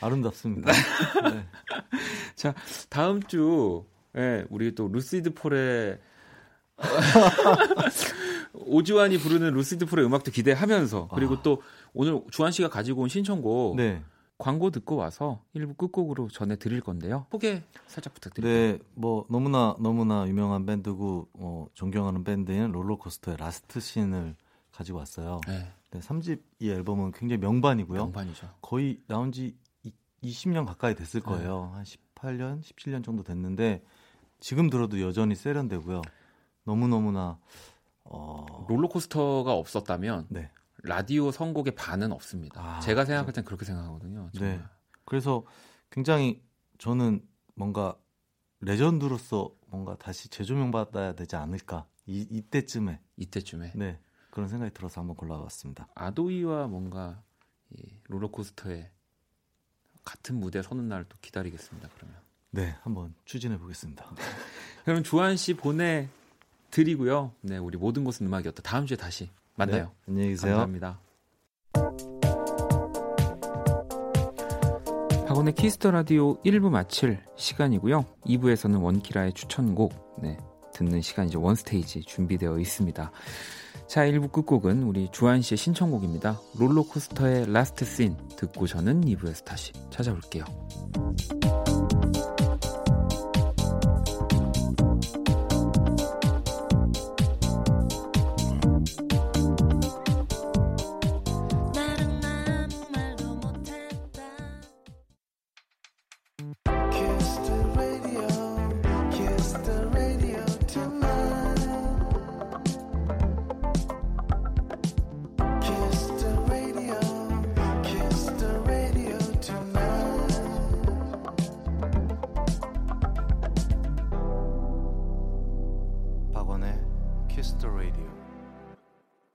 아름답습니다. 0.00 0.70
네. 1.32 1.46
자, 2.34 2.54
다음 2.88 3.22
주, 3.22 3.84
예, 4.16 4.44
우리 4.50 4.74
또 4.74 4.88
루시드 4.88 5.34
폴의 5.34 5.98
오지환이 8.54 9.18
부르는 9.18 9.52
루시드 9.52 9.86
폴의 9.86 10.06
음악도 10.06 10.30
기대하면서 10.30 11.08
그리고 11.14 11.34
아. 11.34 11.42
또 11.42 11.62
오늘 11.92 12.22
주환 12.30 12.52
씨가 12.52 12.68
가지고 12.68 13.02
온 13.02 13.08
신청곡 13.08 13.76
네. 13.76 14.02
광고 14.38 14.70
듣고 14.70 14.96
와서 14.96 15.42
1부 15.54 15.76
끝곡으로 15.76 16.28
전해 16.28 16.56
드릴 16.56 16.80
건데요. 16.80 17.26
소개 17.30 17.64
살짝 17.88 18.14
부탁드립니다. 18.14 18.78
네, 18.78 18.78
뭐 18.94 19.26
너무나 19.28 19.74
너무나 19.80 20.26
유명한 20.28 20.64
밴드고 20.64 21.28
어, 21.34 21.66
존경하는 21.74 22.22
밴드인 22.22 22.70
롤러코스터의 22.70 23.36
Last 23.36 23.80
Scene을 23.80 24.36
가지고 24.70 24.98
왔어요. 24.98 25.40
네. 25.48 25.72
네, 25.90 26.00
3집 26.00 26.40
이 26.60 26.70
앨범은 26.70 27.12
굉장히 27.12 27.40
명반이고요. 27.40 27.98
명반이죠. 27.98 28.48
거의 28.60 29.00
나온 29.08 29.32
지 29.32 29.56
20년 30.22 30.66
가까이 30.66 30.94
됐을 30.94 31.20
네. 31.20 31.26
거예요. 31.26 31.70
네. 31.72 31.76
한 31.76 31.84
18년, 31.84 32.62
17년 32.62 33.04
정도 33.04 33.24
됐는데 33.24 33.82
지금 34.40 34.70
들어도 34.70 35.00
여전히 35.00 35.34
세련되고요. 35.34 36.02
너무너무나 36.64 37.38
어... 38.04 38.66
롤러코스터가 38.68 39.52
없었다면 39.52 40.26
네. 40.30 40.50
라디오 40.82 41.30
선곡의 41.30 41.74
반은 41.74 42.12
없습니다. 42.12 42.60
아, 42.76 42.80
제가 42.80 43.04
생각할 43.04 43.32
땐 43.32 43.44
그렇게 43.44 43.64
생각하거든요. 43.64 44.30
정말. 44.32 44.58
네. 44.58 44.64
그래서 45.04 45.44
굉장히 45.90 46.42
저는 46.78 47.26
뭔가 47.54 47.96
레전드로서 48.60 49.50
뭔가 49.66 49.96
다시 49.96 50.28
재조명 50.28 50.70
받아야 50.70 51.14
되지 51.14 51.36
않을까 51.36 51.86
이 52.06 52.26
이때쯤에 52.30 53.00
이때쯤에 53.16 53.72
네 53.76 54.00
그런 54.30 54.48
생각이 54.48 54.72
들어서 54.72 55.00
한번 55.00 55.16
골라봤습니다. 55.16 55.88
아도이와 55.94 56.68
뭔가 56.68 57.22
이 57.70 57.82
롤러코스터에 58.04 58.90
같은 60.04 60.36
무대 60.36 60.62
서는 60.62 60.88
날 60.88 61.04
또 61.08 61.16
기다리겠습니다. 61.20 61.88
그러면 61.96 62.16
네 62.58 62.74
한번 62.82 63.14
추진해 63.24 63.56
보겠습니다. 63.56 64.04
그럼 64.84 65.04
주환 65.04 65.36
씨 65.36 65.54
보내 65.54 66.08
드리고요. 66.72 67.30
네 67.40 67.56
우리 67.56 67.78
모든 67.78 68.02
곳은 68.02 68.26
음악이었다. 68.26 68.62
다음 68.62 68.84
주에 68.84 68.96
다시 68.96 69.30
만나요. 69.54 69.84
네, 69.84 69.90
안녕히 70.08 70.28
계세요. 70.30 70.56
감사합니다. 70.56 70.98
박원의 75.28 75.54
키스 75.54 75.78
더 75.78 75.92
라디오 75.92 76.40
1부 76.42 76.70
마칠 76.70 77.20
시간이고요. 77.36 78.04
2부에서는 78.26 78.82
원키라의 78.82 79.34
추천곡 79.34 80.18
네, 80.20 80.36
듣는 80.74 81.00
시간이죠. 81.00 81.40
원스테이지 81.40 82.02
준비되어 82.06 82.58
있습니다. 82.58 83.12
자, 83.86 84.04
1부 84.06 84.32
끝곡은 84.32 84.82
우리 84.82 85.08
주환 85.12 85.42
씨의 85.42 85.58
신청곡입니다. 85.58 86.40
롤러코스터의 86.58 87.52
Last 87.52 87.84
Scene 87.84 88.16
듣고 88.36 88.66
저는 88.66 89.02
2부에서 89.04 89.44
다시 89.44 89.72
찾아올게요. 89.90 90.44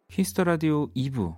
키스 0.10 0.31
더 0.31 0.44
라디오 0.44 0.92
2부 0.92 1.38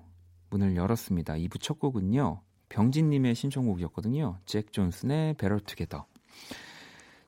문을 0.49 0.75
열었습니다. 0.75 1.36
2부 1.36 1.62
첫 1.62 1.78
곡은요. 1.78 2.41
병진님의 2.69 3.36
신청곡이었거든요. 3.36 4.39
잭 4.47 4.71
존슨의 4.71 5.36
Better 5.36 5.63
Together. 5.63 6.06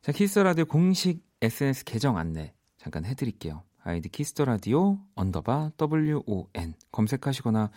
자, 0.01 0.11
키스 0.11 0.30
더 0.30 0.41
라디오 0.41 0.65
공식 0.65 1.23
SNS 1.43 1.83
계정 1.83 2.17
안내 2.17 2.55
잠깐 2.77 3.05
해드릴게요. 3.05 3.61
아이디 3.83 4.09
키스 4.09 4.32
더 4.32 4.45
라디오 4.45 4.97
underbar 5.13 5.73
WON 5.79 6.73
검색하시거나 6.91 7.69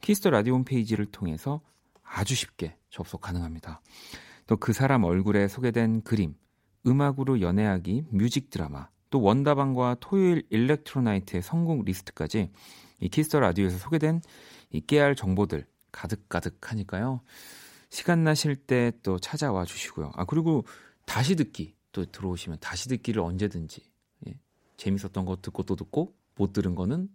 키스 0.00 0.19
더 0.19 0.30
라디오 0.30 0.54
홈페이지를 0.54 1.04
통해서 1.04 1.60
아주 2.02 2.34
쉽게 2.34 2.78
접속 2.88 3.20
가능합니다. 3.20 3.82
또 4.46 4.56
그 4.56 4.72
사람 4.72 5.04
얼굴에 5.04 5.46
소개된 5.48 6.04
그림, 6.04 6.34
음악으로 6.86 7.42
연애하기, 7.42 8.06
뮤직 8.12 8.48
드라마, 8.48 8.88
또 9.12 9.20
원다방과 9.20 9.98
토요일 10.00 10.42
일렉트로나이트의 10.48 11.42
선곡 11.42 11.84
리스트까지 11.84 12.50
이 13.00 13.08
키스 13.10 13.29
더 13.29 13.40
라디오에서 13.40 13.76
소개된 13.76 14.22
이 14.70 14.80
깨알 14.80 15.14
정보들 15.14 15.66
가득가득 15.92 16.58
하니까요. 16.72 17.20
시간 17.90 18.24
나실 18.24 18.56
때 18.56 18.90
또 19.02 19.18
찾아와 19.18 19.66
주시고요. 19.66 20.12
아, 20.14 20.24
그리고 20.24 20.64
다시 21.04 21.36
듣기 21.36 21.74
또 21.92 22.06
들어오시면 22.06 22.58
다시 22.60 22.88
듣기를 22.88 23.20
언제든지 23.20 23.82
예, 24.28 24.38
재밌었던 24.78 25.26
거 25.26 25.36
듣고 25.42 25.62
또 25.64 25.76
듣고 25.76 26.14
못 26.36 26.54
들은 26.54 26.74
거는 26.74 27.10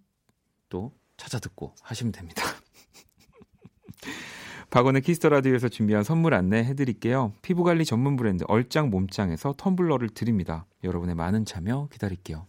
또 0.70 0.94
찾아 1.18 1.40
듣고 1.40 1.74
하시면 1.82 2.12
됩니다. 2.12 2.44
박원의 4.70 5.02
키스 5.02 5.19
더 5.19 5.30
라디오에서 5.30 5.70
준비한 5.70 6.04
선물 6.04 6.34
안내 6.34 6.58
해드릴게요. 6.64 7.34
피부관리 7.42 7.86
전문 7.86 8.18
브랜드 8.18 8.44
얼짱 8.48 8.90
몸짱에서 8.90 9.54
텀블러를 9.54 10.14
드립니다. 10.14 10.66
여러분의 10.84 11.16
많은 11.16 11.46
참여 11.46 11.88
기다릴게요. 11.92 12.46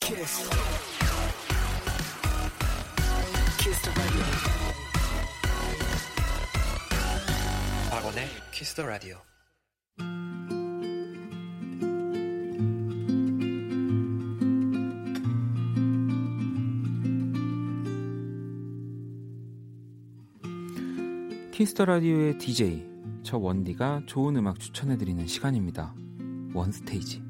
키스. 0.00 0.50
박원의 7.90 8.26
키스 8.52 8.74
더 8.74 8.86
라디오. 8.86 9.31
키스터 21.52 21.84
라디오의 21.84 22.38
DJ 22.38 22.82
저 23.22 23.36
원디가 23.36 24.04
좋은 24.06 24.36
음악 24.36 24.58
추천해 24.58 24.96
드리는 24.96 25.26
시간입니다. 25.26 25.94
원 26.54 26.72
스테이지. 26.72 27.22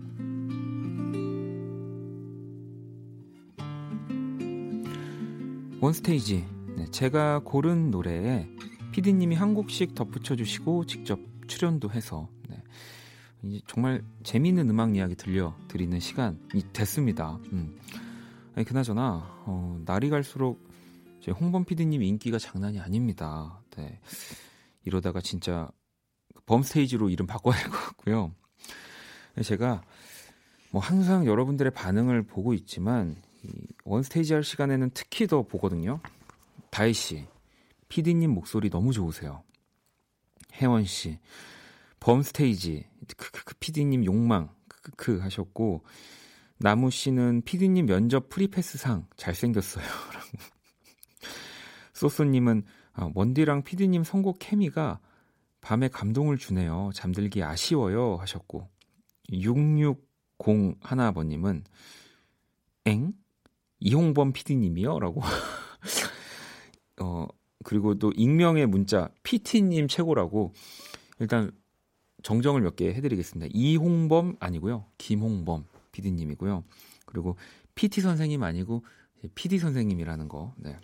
원 5.80 5.92
스테이지. 5.92 6.46
네, 6.76 6.86
제가 6.92 7.40
고른 7.40 7.90
노래에 7.90 8.48
피디님이 8.92 9.34
한 9.34 9.54
곡씩 9.54 9.96
덧붙여 9.96 10.36
주시고 10.36 10.86
직접 10.86 11.18
출연도 11.48 11.90
해서 11.90 12.28
네, 12.48 12.62
이제 13.42 13.60
정말 13.66 14.04
재미있는 14.22 14.70
음악 14.70 14.94
이야기 14.94 15.16
들려 15.16 15.56
드리는 15.66 15.98
시간이 15.98 16.72
됐습니다. 16.72 17.40
음. 17.52 17.76
아니, 18.54 18.64
그나저나 18.64 19.42
어, 19.46 19.82
날이 19.84 20.10
갈수록 20.10 20.64
홍범 21.28 21.64
피디님 21.64 22.04
인기가 22.04 22.38
장난이 22.38 22.78
아닙니다. 22.78 23.61
네. 23.76 23.98
이러다가 24.84 25.20
진짜 25.20 25.70
범 26.46 26.62
스테이지로 26.62 27.10
이름 27.10 27.26
바꿔야 27.26 27.56
할 27.56 27.70
것 27.70 27.78
같고요. 27.78 28.34
제가 29.42 29.82
뭐 30.70 30.80
항상 30.82 31.26
여러분들의 31.26 31.72
반응을 31.72 32.22
보고 32.24 32.54
있지만 32.54 33.16
원 33.84 34.02
스테이지 34.02 34.34
할 34.34 34.44
시간에는 34.44 34.90
특히 34.94 35.26
더 35.26 35.42
보거든요. 35.42 36.00
다혜 36.70 36.92
씨, 36.92 37.26
피디님 37.88 38.30
목소리 38.30 38.70
너무 38.70 38.92
좋으세요. 38.92 39.42
혜원 40.54 40.84
씨, 40.84 41.18
범 42.00 42.22
스테이지, 42.22 42.86
크크크 43.16 43.54
피디님 43.60 44.04
욕망 44.04 44.48
크크크 44.68 45.18
하셨고 45.18 45.84
나무 46.58 46.90
씨는 46.90 47.42
피디님 47.44 47.86
면접 47.86 48.28
free 48.28 48.54
pass상 48.54 49.06
잘생겼어요. 49.16 49.84
소소님은 51.94 52.64
아, 52.94 53.10
원디랑 53.14 53.62
피디님 53.64 54.04
선곡 54.04 54.38
케미가 54.38 55.00
밤에 55.60 55.88
감동을 55.88 56.38
주네요. 56.38 56.90
잠들기 56.94 57.42
아쉬워요 57.42 58.16
하셨고 58.16 58.68
660 59.32 59.98
하나아버님은 60.80 61.64
엥? 62.86 63.12
이홍범 63.80 64.32
피디님이요? 64.32 64.98
라고 65.00 65.22
어 67.00 67.26
그리고 67.64 67.94
또 67.98 68.12
익명의 68.16 68.66
문자 68.66 69.08
피티님 69.22 69.88
최고라고 69.88 70.52
일단 71.20 71.50
정정을 72.22 72.60
몇 72.60 72.76
개 72.76 72.88
해드리겠습니다. 72.92 73.50
이홍범 73.54 74.36
아니고요. 74.40 74.86
김홍범 74.98 75.64
피디님이고요. 75.92 76.64
그리고 77.06 77.36
PT 77.74 78.00
선생님 78.00 78.42
아니고 78.42 78.84
PD 79.34 79.58
선생님이라는 79.58 80.28
거. 80.28 80.54
네. 80.56 80.78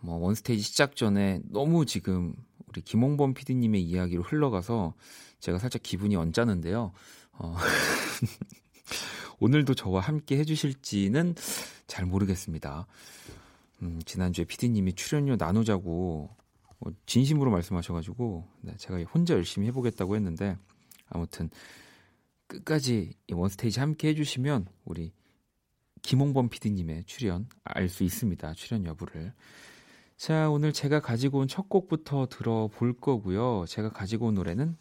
뭐 0.00 0.16
원스테이지 0.16 0.62
시작 0.62 0.96
전에 0.96 1.40
너무 1.44 1.86
지금 1.86 2.34
우리 2.66 2.80
김홍범 2.82 3.34
PD님의 3.34 3.82
이야기로 3.82 4.22
흘러가서 4.22 4.94
제가 5.40 5.58
살짝 5.58 5.82
기분이 5.82 6.16
언짢은데요. 6.16 6.92
어, 7.32 7.56
오늘도 9.40 9.74
저와 9.74 10.00
함께 10.00 10.38
해주실지는 10.38 11.34
잘 11.86 12.06
모르겠습니다. 12.06 12.86
음, 13.82 14.00
지난주에 14.04 14.44
PD님이 14.44 14.94
출연료 14.94 15.36
나누자고 15.36 16.30
어, 16.80 16.90
진심으로 17.06 17.50
말씀하셔가지고 17.50 18.46
네, 18.62 18.74
제가 18.76 19.02
혼자 19.04 19.34
열심히 19.34 19.66
해보겠다고 19.68 20.16
했는데 20.16 20.56
아무튼 21.08 21.50
끝까지 22.46 23.14
원스테이지 23.30 23.80
함께 23.80 24.08
해주시면 24.08 24.66
우리 24.84 25.12
김홍범 26.02 26.48
PD님의 26.48 27.04
출연 27.04 27.48
알 27.64 27.88
수 27.88 28.04
있습니다. 28.04 28.54
출연 28.54 28.86
여부를. 28.86 29.32
자, 30.20 30.50
오늘 30.50 30.74
제가 30.74 31.00
가지고 31.00 31.38
온 31.38 31.48
첫 31.48 31.70
곡부터 31.70 32.26
들어볼 32.26 33.00
거고요. 33.00 33.64
제가 33.66 33.88
가지고 33.88 34.26
온 34.26 34.34
노래는 34.34 34.76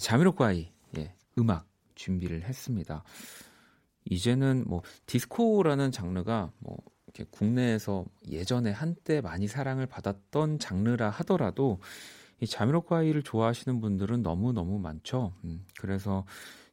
자미로과이 0.00 0.72
예, 0.96 1.14
음악 1.36 1.66
준비를 1.96 2.44
했습니다. 2.44 3.04
이제는 4.06 4.64
뭐 4.66 4.80
디스코라는 5.04 5.92
장르가 5.92 6.50
뭐 6.60 6.78
이렇게 7.04 7.26
국내에서 7.30 8.06
예전에 8.26 8.70
한때 8.70 9.20
많이 9.20 9.46
사랑을 9.46 9.84
받았던 9.84 10.60
장르라 10.60 11.10
하더라도 11.10 11.78
이 12.40 12.46
자미로과이를 12.46 13.22
좋아하시는 13.22 13.82
분들은 13.82 14.22
너무 14.22 14.54
너무 14.54 14.78
많죠. 14.78 15.34
음, 15.44 15.66
그래서 15.78 16.24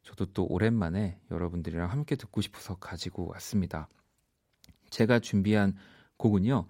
저도 0.02 0.32
또 0.32 0.46
오랜만에 0.46 1.20
여러분들이랑 1.30 1.90
함께 1.90 2.16
듣고 2.16 2.40
싶어서 2.40 2.76
가지고 2.76 3.28
왔습니다. 3.32 3.86
제가 4.88 5.18
준비한 5.18 5.76
곡은요. 6.16 6.66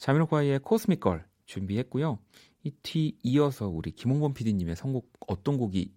자미로과이의 0.00 0.60
코스믹 0.60 1.00
걸 1.00 1.26
준비했고요. 1.44 2.18
이 2.64 2.70
뒤 2.82 3.18
이어서 3.22 3.68
우리 3.68 3.90
김홍범 3.92 4.34
PD님의 4.34 4.76
선곡 4.76 5.12
어떤 5.28 5.56
곡이 5.58 5.94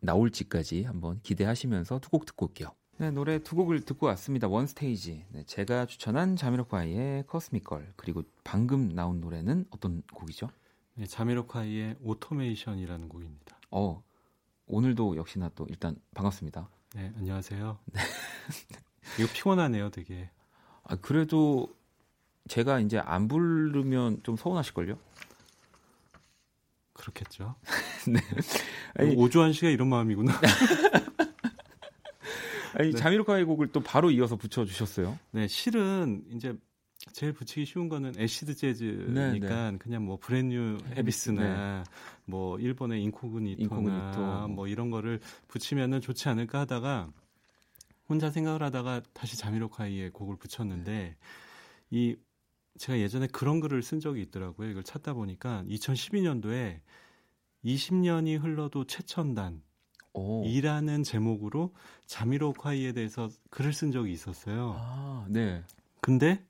나올지까지 0.00 0.84
한번 0.84 1.20
기대하시면서 1.22 1.98
두 2.00 2.10
곡 2.10 2.26
듣고 2.26 2.46
올게요. 2.46 2.68
네, 2.98 3.10
노래 3.10 3.38
두 3.42 3.56
곡을 3.56 3.80
듣고 3.80 4.06
왔습니다. 4.06 4.46
원 4.46 4.66
스테이지. 4.66 5.26
네, 5.30 5.44
제가 5.44 5.86
추천한 5.86 6.36
자미로콰이의 6.36 7.26
커스미걸 7.26 7.94
그리고 7.96 8.22
방금 8.44 8.94
나온 8.94 9.20
노래는 9.20 9.66
어떤 9.70 10.02
곡이죠? 10.12 10.48
네, 10.94 11.06
자미로콰이의 11.06 11.96
오토메이션이라는 12.02 13.08
곡입니다. 13.08 13.58
어, 13.70 14.02
오늘도 14.66 15.16
역시나 15.16 15.50
또 15.54 15.66
일단 15.70 15.96
반갑습니다. 16.14 16.68
네, 16.94 17.12
안녕하세요. 17.16 17.78
네. 17.86 18.00
이거 19.18 19.32
피곤하네요, 19.32 19.90
되게. 19.90 20.30
아, 20.84 20.96
그래도 20.96 21.74
제가 22.48 22.80
이제 22.80 22.98
안 22.98 23.28
부르면 23.28 24.22
좀 24.22 24.36
서운하실걸요? 24.36 24.98
그렇겠죠. 26.92 27.54
네. 28.08 28.20
아니, 28.94 29.14
오주환 29.16 29.52
씨가 29.52 29.68
이런 29.70 29.88
마음이구나. 29.88 30.32
아니, 32.76 32.92
네. 32.92 32.98
자미로콰이의 32.98 33.44
곡을 33.44 33.68
또 33.68 33.80
바로 33.80 34.10
이어서 34.10 34.36
붙여주셨어요. 34.36 35.18
네, 35.32 35.46
실은 35.48 36.24
이제 36.32 36.54
제일 37.12 37.32
붙이기 37.32 37.66
쉬운 37.66 37.88
거는 37.88 38.14
acid 38.18 38.54
jazz니까 38.54 39.12
네, 39.12 39.38
네. 39.72 39.78
그냥 39.78 40.04
뭐 40.04 40.18
브랜뉴 40.18 40.78
헤비스나 40.96 41.42
네. 41.42 41.84
뭐 42.24 42.58
일본의 42.58 43.02
인코그니토나 43.04 43.62
인코그니토. 43.62 44.48
뭐 44.48 44.66
이런 44.66 44.90
거를 44.90 45.20
붙이면은 45.48 46.00
좋지 46.00 46.28
않을까 46.28 46.60
하다가 46.60 47.10
혼자 48.08 48.30
생각을 48.30 48.62
하다가 48.62 49.02
다시 49.12 49.36
자미로콰이의 49.36 50.10
곡을 50.10 50.36
붙였는데 50.36 51.16
이 51.90 52.16
제가 52.78 52.98
예전에 52.98 53.26
그런 53.28 53.60
글을 53.60 53.82
쓴 53.82 54.00
적이 54.00 54.22
있더라고요. 54.22 54.70
이걸 54.70 54.82
찾다 54.82 55.14
보니까 55.14 55.64
2012년도에 55.68 56.80
20년이 57.64 58.40
흘러도 58.42 58.84
최첨단 58.84 59.62
오. 60.12 60.44
이라는 60.44 61.02
제목으로 61.02 61.74
자미로콰이에 62.06 62.92
대해서 62.92 63.28
글을 63.50 63.72
쓴 63.72 63.90
적이 63.90 64.12
있었어요. 64.12 64.74
아, 64.78 65.26
네. 65.28 65.62
근데 66.00 66.44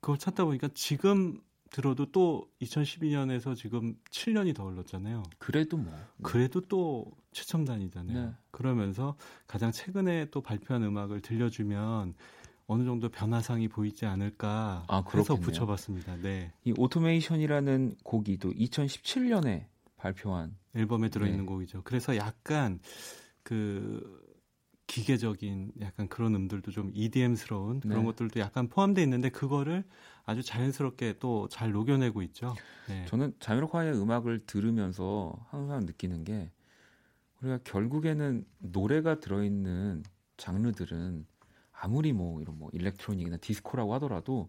그걸 0.00 0.18
찾다 0.18 0.44
보니까 0.44 0.68
지금 0.74 1.40
들어도 1.70 2.10
또 2.12 2.50
2012년에서 2.60 3.56
지금 3.56 3.96
7년이 4.10 4.54
더 4.54 4.68
흘렀잖아요. 4.68 5.22
그래도 5.38 5.78
뭐. 5.78 5.92
네. 5.92 5.98
그래도 6.22 6.60
또 6.60 7.10
최첨단이잖아요. 7.32 8.26
네. 8.26 8.32
그러면서 8.50 9.16
가장 9.46 9.72
최근에 9.72 10.26
또 10.30 10.42
발표한 10.42 10.82
음악을 10.82 11.20
들려주면 11.20 12.14
어느 12.72 12.84
정도 12.84 13.08
변화상이 13.10 13.68
보이지 13.68 14.06
않을까 14.06 14.84
아, 14.88 15.04
해서 15.14 15.36
붙여봤습니다. 15.36 16.16
네. 16.16 16.52
이 16.64 16.72
오토메이션이라는 16.76 17.96
곡이 18.02 18.38
또 18.38 18.50
2017년에 18.50 19.66
발표한 19.96 20.56
앨범에 20.74 21.10
들어있는 21.10 21.40
네. 21.40 21.44
곡이죠. 21.44 21.82
그래서 21.82 22.16
약간 22.16 22.80
그 23.42 24.22
기계적인 24.86 25.72
약간 25.80 26.08
그런 26.08 26.34
음들도 26.34 26.70
좀 26.70 26.90
EDM스러운 26.94 27.80
그런 27.80 27.98
네. 28.00 28.04
것들도 28.04 28.40
약간 28.40 28.68
포함되어 28.68 29.04
있는데 29.04 29.28
그거를 29.28 29.84
아주 30.24 30.42
자연스럽게 30.42 31.18
또 31.18 31.48
잘 31.50 31.72
녹여내고 31.72 32.22
있죠. 32.22 32.54
네. 32.88 33.04
저는 33.06 33.34
자미로콰이의 33.38 33.94
음악을 34.00 34.46
들으면서 34.46 35.34
항상 35.50 35.80
느끼는 35.84 36.24
게 36.24 36.50
우리가 37.40 37.58
결국에는 37.64 38.44
노래가 38.58 39.20
들어있는 39.20 40.04
장르들은 40.36 41.26
아무리 41.82 42.12
뭐 42.12 42.40
이런 42.40 42.56
뭐 42.58 42.70
일렉트로닉이나 42.72 43.38
디스코라고 43.38 43.92
하더라도 43.94 44.48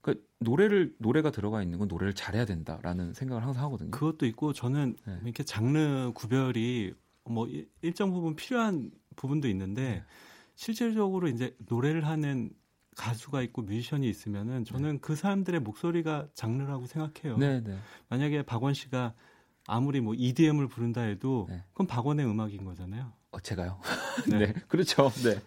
그 0.00 0.26
노래를 0.40 0.94
노래가 0.98 1.30
들어가 1.30 1.62
있는 1.62 1.78
건 1.78 1.88
노래를 1.88 2.14
잘해야 2.14 2.46
된다라는 2.46 3.12
생각을 3.12 3.44
항상 3.44 3.64
하거든요. 3.64 3.90
그것도 3.90 4.24
있고 4.26 4.54
저는 4.54 4.96
네. 5.06 5.18
이렇게 5.24 5.44
장르 5.44 6.10
구별이 6.14 6.94
뭐 7.24 7.46
일정 7.82 8.12
부분 8.12 8.34
필요한 8.34 8.90
부분도 9.14 9.46
있는데 9.48 9.82
네. 9.82 10.04
실질적으로 10.54 11.28
이제 11.28 11.54
노래를 11.68 12.06
하는 12.06 12.50
가수가 12.96 13.42
있고 13.42 13.60
뮤지션이 13.62 14.08
있으면은 14.08 14.64
저는 14.64 14.92
네. 14.92 14.98
그 15.02 15.16
사람들의 15.16 15.60
목소리가 15.60 16.28
장르라고 16.32 16.86
생각해요. 16.86 17.36
네, 17.36 17.60
네. 17.60 17.76
만약에 18.08 18.42
박원 18.42 18.72
씨가 18.72 19.12
아무리 19.66 20.00
뭐 20.00 20.14
EDM을 20.14 20.68
부른다 20.68 21.02
해도 21.02 21.46
네. 21.50 21.62
그건 21.72 21.86
박원의 21.88 22.24
음악인 22.24 22.64
거잖아요. 22.64 23.12
어, 23.32 23.40
제가요? 23.40 23.80
네. 24.30 24.38
네. 24.38 24.52
그렇죠. 24.68 25.10
네. 25.24 25.40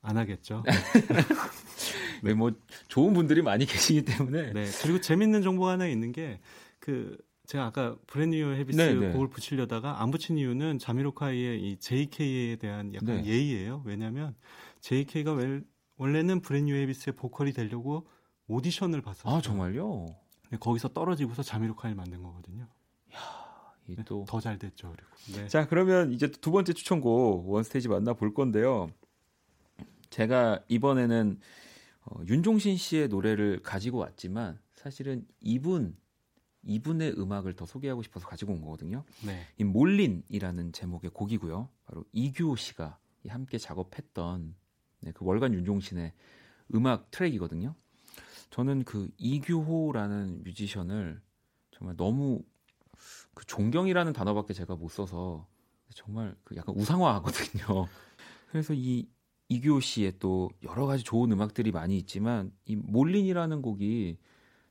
안 0.00 0.16
하겠죠. 0.16 0.62
네, 2.22 2.34
뭐 2.34 2.52
좋은 2.88 3.12
분들이 3.14 3.42
많이 3.42 3.66
계시기 3.66 4.02
때문에. 4.02 4.52
네. 4.52 4.66
그리고 4.82 5.00
재밌는 5.00 5.42
정보가 5.42 5.72
하나 5.72 5.86
있는 5.86 6.12
게 6.12 6.40
그 6.88 7.18
제가 7.46 7.66
아까 7.66 7.96
브랜뉴 8.06 8.46
헤비스 8.52 8.78
네, 8.78 8.94
네. 8.94 9.12
곡을 9.12 9.28
붙이려다가 9.28 10.02
안 10.02 10.10
붙인 10.10 10.38
이유는 10.38 10.78
자미로콰이의 10.78 11.62
이 11.62 11.76
JK에 11.78 12.56
대한 12.56 12.94
약간 12.94 13.22
네. 13.22 13.26
예의예요. 13.26 13.82
왜냐하면 13.84 14.34
JK가 14.80 15.34
웰, 15.34 15.62
원래는 15.98 16.40
브랜뉴 16.40 16.74
헤비스의 16.74 17.14
보컬이 17.16 17.52
되려고 17.52 18.06
오디션을 18.46 19.02
봤었어요. 19.02 19.34
아 19.34 19.42
정말요? 19.42 20.06
거기서 20.60 20.88
떨어지고서 20.88 21.42
자미로콰이를 21.42 21.94
만든 21.94 22.22
거거든요. 22.22 22.66
네, 23.86 24.02
또 24.04 24.22
더 24.22 24.40
잘 24.40 24.58
됐죠. 24.58 24.94
그리고. 24.94 25.40
네. 25.40 25.48
자 25.48 25.66
그러면 25.66 26.12
이제 26.12 26.30
두 26.30 26.50
번째 26.50 26.72
추천곡 26.72 27.50
원스테이지 27.50 27.88
만나 27.88 28.14
볼 28.14 28.32
건데요. 28.32 28.88
제가 30.10 30.62
이번에는 30.68 31.38
어, 32.06 32.20
윤종신 32.26 32.76
씨의 32.76 33.08
노래를 33.08 33.60
가지고 33.62 33.98
왔지만 33.98 34.58
사실은 34.74 35.26
이분 35.40 35.96
이분의 36.62 37.14
음악을 37.18 37.54
더 37.54 37.66
소개하고 37.66 38.02
싶어서 38.02 38.26
가지고 38.26 38.52
온 38.52 38.60
거거든요. 38.60 39.04
네. 39.24 39.46
이 39.56 39.64
몰린이라는 39.64 40.72
제목의 40.72 41.10
곡이고요. 41.10 41.68
바로 41.86 42.04
이규호 42.12 42.56
씨가 42.56 42.98
함께 43.28 43.58
작업했던 43.58 44.54
네, 45.00 45.12
그 45.12 45.24
월간 45.24 45.54
윤종신의 45.54 46.12
음악 46.74 47.10
트랙이거든요. 47.10 47.74
저는 48.50 48.84
그 48.84 49.08
이규호라는 49.18 50.42
뮤지션을 50.44 51.20
정말 51.70 51.96
너무 51.96 52.42
그 53.34 53.44
존경이라는 53.46 54.12
단어밖에 54.12 54.52
제가 54.52 54.76
못 54.76 54.88
써서 54.88 55.46
정말 55.94 56.36
그 56.44 56.56
약간 56.56 56.74
우상화하거든요. 56.74 57.86
그래서 58.50 58.74
이 58.74 59.06
이규호 59.48 59.80
씨의 59.80 60.14
또 60.18 60.50
여러 60.62 60.86
가지 60.86 61.04
좋은 61.04 61.32
음악들이 61.32 61.72
많이 61.72 61.96
있지만 61.98 62.52
이 62.66 62.76
몰린이라는 62.76 63.62
곡이 63.62 64.18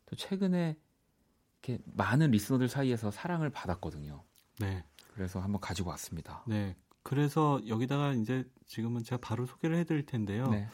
또 0.06 0.16
최근에 0.16 0.78
이렇게 1.62 1.84
많은 1.86 2.32
리스너들 2.32 2.70
사이에서 2.70 3.12
사랑을 3.12 3.50
받았거든요. 3.50 4.24
네. 4.60 4.84
그래서 5.14 5.40
한번 5.40 5.60
가지고 5.60 5.90
왔습니다. 5.90 6.44
네. 6.48 6.76
그래서 7.02 7.60
여기다가 7.68 8.14
이제 8.14 8.44
지금은 8.68 9.04
제가 9.04 9.20
바로 9.22 9.46
소개를 9.46 9.78
해드릴 9.78 10.06
텐데요. 10.06 10.48
네. 10.50 10.68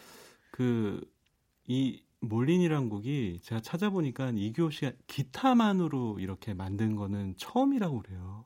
그이 0.52 2.04
몰린이란 2.20 2.90
곡이 2.90 3.40
제가 3.42 3.62
찾아보니까 3.62 4.32
이규호 4.36 4.70
씨가 4.72 4.92
기타만으로 5.08 6.20
이렇게 6.20 6.54
만든 6.54 6.96
거는 6.96 7.36
처음이라고 7.38 8.02
그래요. 8.02 8.46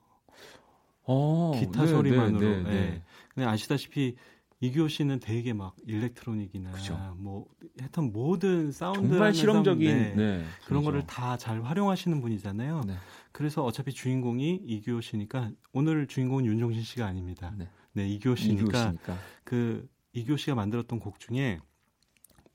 어, 1.04 1.52
기타 1.58 1.82
네, 1.82 1.88
소리만으로. 1.88 2.40
네, 2.40 2.62
네, 2.62 2.70
네. 2.70 3.04
근데 3.34 3.46
아시다시피 3.46 4.16
이규호 4.60 4.88
씨는 4.88 5.20
되게 5.20 5.52
막 5.52 5.76
electronic이나 5.86 6.72
그쵸. 6.72 7.14
뭐 7.16 7.46
하여튼 7.78 8.12
모든 8.12 8.72
사운드 8.72 9.08
정말 9.08 9.32
실험적인 9.32 9.96
네, 9.96 10.14
네, 10.14 10.44
그런 10.66 10.82
거를 10.82 11.06
다 11.06 11.36
잘 11.36 11.62
활용하시는 11.62 12.20
분이잖아요. 12.20 12.82
네. 12.86 12.94
그래서 13.32 13.64
어차피 13.64 13.92
주인공이 13.92 14.62
이규호 14.66 15.00
씨니까 15.00 15.50
오늘 15.72 16.06
주인공은 16.08 16.44
윤종신 16.46 16.82
씨가 16.82 17.06
아닙니다. 17.06 17.52
네, 17.56 17.68
네 17.92 18.08
이규호 18.08 18.34
씨니까, 18.34 18.86
씨니까 18.88 19.16
그 19.44 19.88
이규호 20.12 20.36
씨가 20.36 20.56
만들었던 20.56 20.98
곡 20.98 21.20
중에 21.20 21.60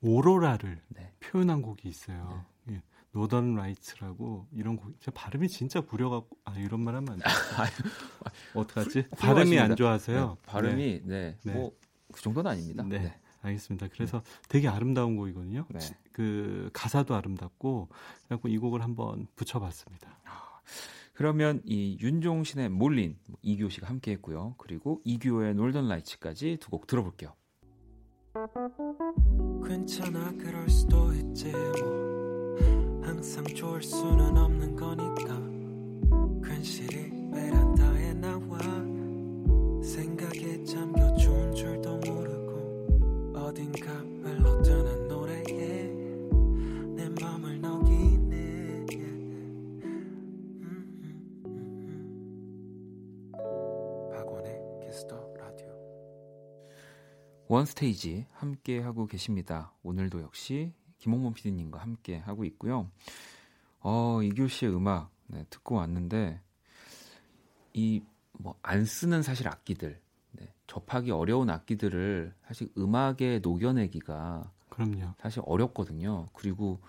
오로라를 0.02 0.82
네. 0.88 1.12
표현한 1.20 1.62
곡이 1.62 1.88
있어요. 1.88 2.44
네. 2.64 2.74
예. 2.74 2.82
Northern 3.12 3.54
Lights라고 3.54 4.48
이런 4.52 4.76
곡, 4.76 5.00
제 5.00 5.10
발음이 5.10 5.48
진짜 5.48 5.80
구려갖고 5.80 6.36
아 6.44 6.58
이런 6.58 6.80
말 6.80 6.96
하면 6.96 7.12
안 7.12 7.18
돼. 7.18 7.24
어떡하지? 8.54 9.08
발음이 9.16 9.58
안 9.58 9.76
좋아서요. 9.76 10.36
네, 10.36 10.50
발음이 10.50 11.00
네, 11.04 11.38
네. 11.42 11.52
뭐 11.52 11.72
그 12.14 12.22
정도는 12.22 12.50
아닙니다. 12.50 12.84
네. 12.84 12.98
네. 13.00 13.14
알겠습니다. 13.42 13.88
그래서 13.92 14.22
되게 14.48 14.68
아름다운 14.68 15.16
곡이거든요. 15.16 15.66
네. 15.68 15.78
그 16.12 16.70
가사도 16.72 17.14
아름답고 17.14 17.88
그래갖고 18.26 18.48
이 18.48 18.56
곡을 18.56 18.82
한번 18.82 19.26
붙여봤습니다. 19.36 20.18
아, 20.24 20.60
그러면 21.12 21.60
이 21.64 21.98
윤종신의 22.00 22.70
몰린 22.70 23.18
뭐 23.28 23.38
이규호 23.42 23.68
씨가 23.68 23.86
함께했고요. 23.88 24.54
그리고 24.56 25.02
이규호의 25.04 25.54
놀던 25.56 25.88
라이츠까지 25.88 26.56
두 26.60 26.70
곡 26.70 26.86
들어볼게요. 26.86 27.34
괜찮아 29.66 30.32
그럴 30.32 30.68
수도 30.68 31.12
있지 31.12 31.52
뭐 31.52 33.00
항상 33.02 33.44
좋을 33.44 33.82
수는 33.82 34.36
없는 34.38 34.74
거니까 34.76 36.48
괜시리 36.48 37.13
원스테이지 57.54 58.26
함께 58.32 58.80
하고 58.80 59.06
계십니다. 59.06 59.72
오늘도 59.82 60.20
역시 60.22 60.72
김홍범 60.98 61.34
PD님과 61.34 61.78
함께 61.78 62.18
하고 62.18 62.44
있고요. 62.44 62.90
어, 63.80 64.22
이규 64.22 64.48
씨의 64.48 64.74
음악 64.74 65.10
네, 65.28 65.44
듣고 65.50 65.76
왔는데 65.76 66.40
이 67.74 68.02
뭐 68.38 68.54
안 68.62 68.84
쓰는 68.84 69.22
사실 69.22 69.46
악기들 69.48 70.00
네, 70.32 70.52
접하기 70.66 71.10
어려운 71.10 71.50
악기들을 71.50 72.34
사실 72.46 72.68
음악에 72.76 73.40
녹여내기가 73.42 74.50
그럼요. 74.68 75.14
사실 75.18 75.40
어렵거든요. 75.46 76.28
그리고 76.32 76.80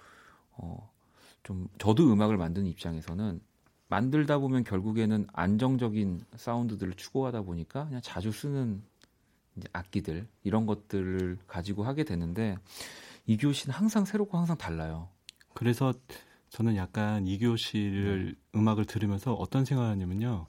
어, 0.51 0.89
좀 1.43 1.67
저도 1.77 2.11
음악을 2.11 2.37
만드는 2.37 2.67
입장에서는 2.67 3.39
만들다 3.87 4.39
보면 4.39 4.63
결국에는 4.63 5.27
안정적인 5.31 6.25
사운드들을 6.35 6.93
추구하다 6.93 7.43
보니까 7.43 7.85
그냥 7.85 8.01
자주 8.01 8.31
쓰는 8.31 8.81
악기들 9.73 10.27
이런 10.43 10.65
것들을 10.65 11.37
가지고 11.47 11.83
하게 11.83 12.03
되는데 12.03 12.57
씨는 13.53 13.73
항상 13.73 14.05
새롭고 14.05 14.37
항상 14.37 14.57
달라요. 14.57 15.09
그래서 15.53 15.93
저는 16.49 16.75
약간 16.75 17.25
씨를 17.57 18.35
네. 18.35 18.59
음악을 18.59 18.85
들으면서 18.85 19.33
어떤 19.33 19.65
생각을 19.65 19.91
하냐면요. 19.91 20.47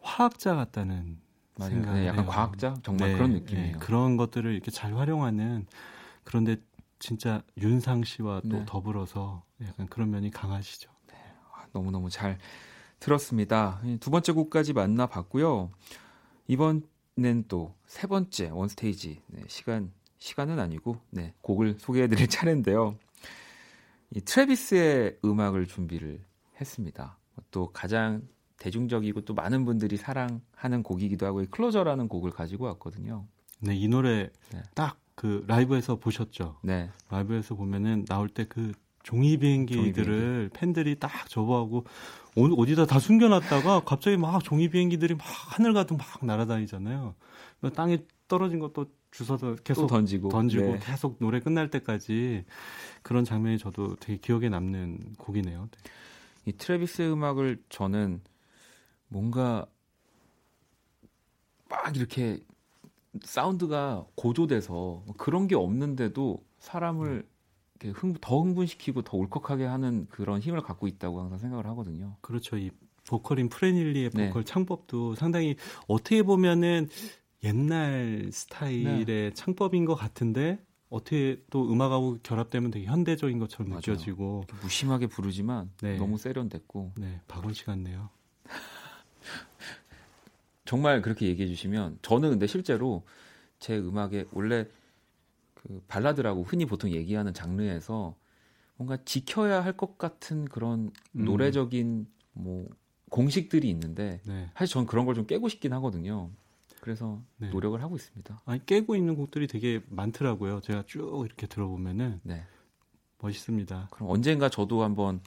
화학자 0.00 0.54
같다는 0.54 1.18
생각을 1.58 2.00
네, 2.00 2.06
약간 2.06 2.24
해요. 2.24 2.30
과학자 2.30 2.74
정말 2.82 3.10
네, 3.10 3.14
그런 3.14 3.32
느낌이에요. 3.32 3.72
네, 3.72 3.78
그런 3.78 4.16
것들을 4.16 4.52
이렇게 4.52 4.70
잘 4.70 4.96
활용하는 4.96 5.66
그런데 6.24 6.56
진짜 6.98 7.42
윤상 7.58 8.04
씨와 8.04 8.40
또 8.42 8.58
네. 8.58 8.64
더불어서 8.66 9.42
약간 9.62 9.86
그런 9.88 10.10
면이 10.10 10.30
강하시죠. 10.30 10.90
네, 11.08 11.14
아, 11.52 11.66
너무너무 11.72 12.10
잘 12.10 12.38
들었습니다. 13.00 13.80
두 14.00 14.10
번째 14.10 14.32
곡까지 14.32 14.72
만나봤고요. 14.72 15.70
이번 16.46 16.82
는 17.16 17.44
또 17.44 17.74
세 17.86 18.08
번째 18.08 18.50
원스테이지 18.50 19.22
네, 19.28 19.42
시간 19.46 19.92
시간은 20.18 20.58
아니고 20.58 20.96
네, 21.10 21.32
곡을 21.42 21.76
소개해드릴 21.78 22.26
차례인데요. 22.28 22.96
이 24.10 24.20
트래비스의 24.20 25.18
음악을 25.24 25.66
준비를 25.66 26.20
했습니다. 26.60 27.16
또 27.50 27.70
가장 27.72 28.22
대중적이고 28.58 29.20
또 29.22 29.34
많은 29.34 29.64
분들이 29.64 29.96
사랑하는 29.96 30.82
곡이기도 30.82 31.26
하고 31.26 31.42
이 31.42 31.46
Closer라는 31.46 32.08
곡을 32.08 32.30
가지고 32.30 32.64
왔거든요. 32.66 33.26
네, 33.60 33.76
이 33.76 33.86
노래 33.88 34.30
네. 34.52 34.62
딱 34.74 35.14
그 35.14 35.44
라이브에서 35.46 35.96
보셨죠? 35.96 36.58
네. 36.62 36.90
라이브에서 37.10 37.54
보면은 37.54 38.04
나올 38.06 38.28
때 38.28 38.44
그 38.44 38.72
종이 39.04 39.36
비행기들을 39.36 39.92
종이 39.92 39.92
비행기. 39.92 40.48
팬들이 40.52 40.98
딱 40.98 41.28
접어하고 41.28 41.84
어디다 42.36 42.86
다 42.86 42.98
숨겨놨다가 42.98 43.82
갑자기 43.86 44.16
막 44.16 44.42
종이 44.42 44.68
비행기들이 44.68 45.14
막 45.14 45.24
하늘 45.24 45.72
가득 45.72 45.96
막 45.96 46.06
날아다니잖아요. 46.22 47.14
땅에 47.74 47.98
떨어진 48.26 48.58
것도 48.58 48.86
주워서 49.12 49.54
계속 49.62 49.86
던지고, 49.86 50.30
던지고 50.30 50.64
네. 50.64 50.78
계속 50.82 51.18
노래 51.20 51.38
끝날 51.38 51.70
때까지 51.70 52.44
그런 53.02 53.24
장면이 53.24 53.58
저도 53.58 53.94
되게 53.96 54.18
기억에 54.18 54.48
남는 54.48 55.14
곡이네요. 55.18 55.68
네. 55.70 55.90
이 56.46 56.52
트래비스의 56.52 57.12
음악을 57.12 57.62
저는 57.68 58.20
뭔가 59.08 59.66
막 61.68 61.96
이렇게 61.96 62.40
사운드가 63.22 64.06
고조돼서 64.16 65.04
그런 65.16 65.46
게 65.46 65.54
없는데도 65.54 66.42
사람을 66.58 67.08
음. 67.08 67.33
흥, 67.94 68.14
더 68.20 68.40
흥분시키고 68.40 69.02
더 69.02 69.16
울컥하게 69.16 69.64
하는 69.64 70.06
그런 70.10 70.40
힘을 70.40 70.62
갖고 70.62 70.86
있다고 70.86 71.20
항상 71.20 71.38
생각을 71.38 71.66
하거든요. 71.66 72.16
그렇죠. 72.20 72.56
이 72.56 72.70
보컬인 73.06 73.48
프레닐리의 73.48 74.10
네. 74.10 74.28
보컬 74.28 74.44
네. 74.44 74.52
창법도 74.52 75.14
상당히 75.16 75.56
어떻게 75.86 76.22
보면은 76.22 76.88
옛날 77.42 78.30
스타일의 78.32 79.04
네. 79.04 79.30
창법인 79.34 79.84
것 79.84 79.94
같은데 79.94 80.58
어떻게 80.88 81.42
또 81.50 81.70
음악하고 81.70 82.18
결합되면 82.22 82.70
되게 82.70 82.86
현대적인 82.86 83.38
것처럼 83.38 83.68
맞아요. 83.68 83.80
느껴지고 83.80 84.44
무심하게 84.62 85.08
부르지만 85.08 85.70
네. 85.82 85.98
너무 85.98 86.16
세련됐고 86.16 86.92
네 86.96 87.20
박원 87.28 87.52
씨 87.52 87.64
같네요. 87.64 88.08
정말 90.64 91.02
그렇게 91.02 91.26
얘기해 91.26 91.48
주시면 91.48 91.98
저는 92.00 92.30
근데 92.30 92.46
실제로 92.46 93.02
제 93.58 93.76
음악에 93.76 94.24
원래 94.32 94.66
그 95.66 95.82
발라드라고 95.88 96.42
흔히 96.44 96.66
보통 96.66 96.90
얘기하는 96.90 97.32
장르에서 97.34 98.14
뭔가 98.76 98.98
지켜야 99.04 99.62
할 99.64 99.76
것 99.76 99.98
같은 99.98 100.44
그런 100.44 100.90
음. 101.16 101.24
노래적인 101.24 102.06
뭐 102.32 102.68
공식들이 103.10 103.68
있는데 103.70 104.20
네. 104.26 104.50
사실 104.54 104.72
저는 104.74 104.86
그런 104.86 105.06
걸 105.06 105.14
좀 105.14 105.26
깨고 105.26 105.48
싶긴 105.48 105.72
하거든요. 105.74 106.30
그래서 106.80 107.22
네. 107.38 107.48
노력을 107.50 107.80
하고 107.82 107.96
있습니다. 107.96 108.42
아니 108.44 108.64
깨고 108.66 108.94
있는 108.96 109.14
곡들이 109.16 109.46
되게 109.46 109.80
많더라고요. 109.88 110.60
제가 110.60 110.84
쭉 110.86 111.24
이렇게 111.24 111.46
들어보면은 111.46 112.20
네. 112.24 112.44
멋있습니다. 113.20 113.88
그럼 113.90 114.10
언젠가 114.10 114.48
저도 114.50 114.82
한번 114.82 115.20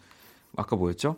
아까 0.56 0.76
뭐였죠? 0.76 1.18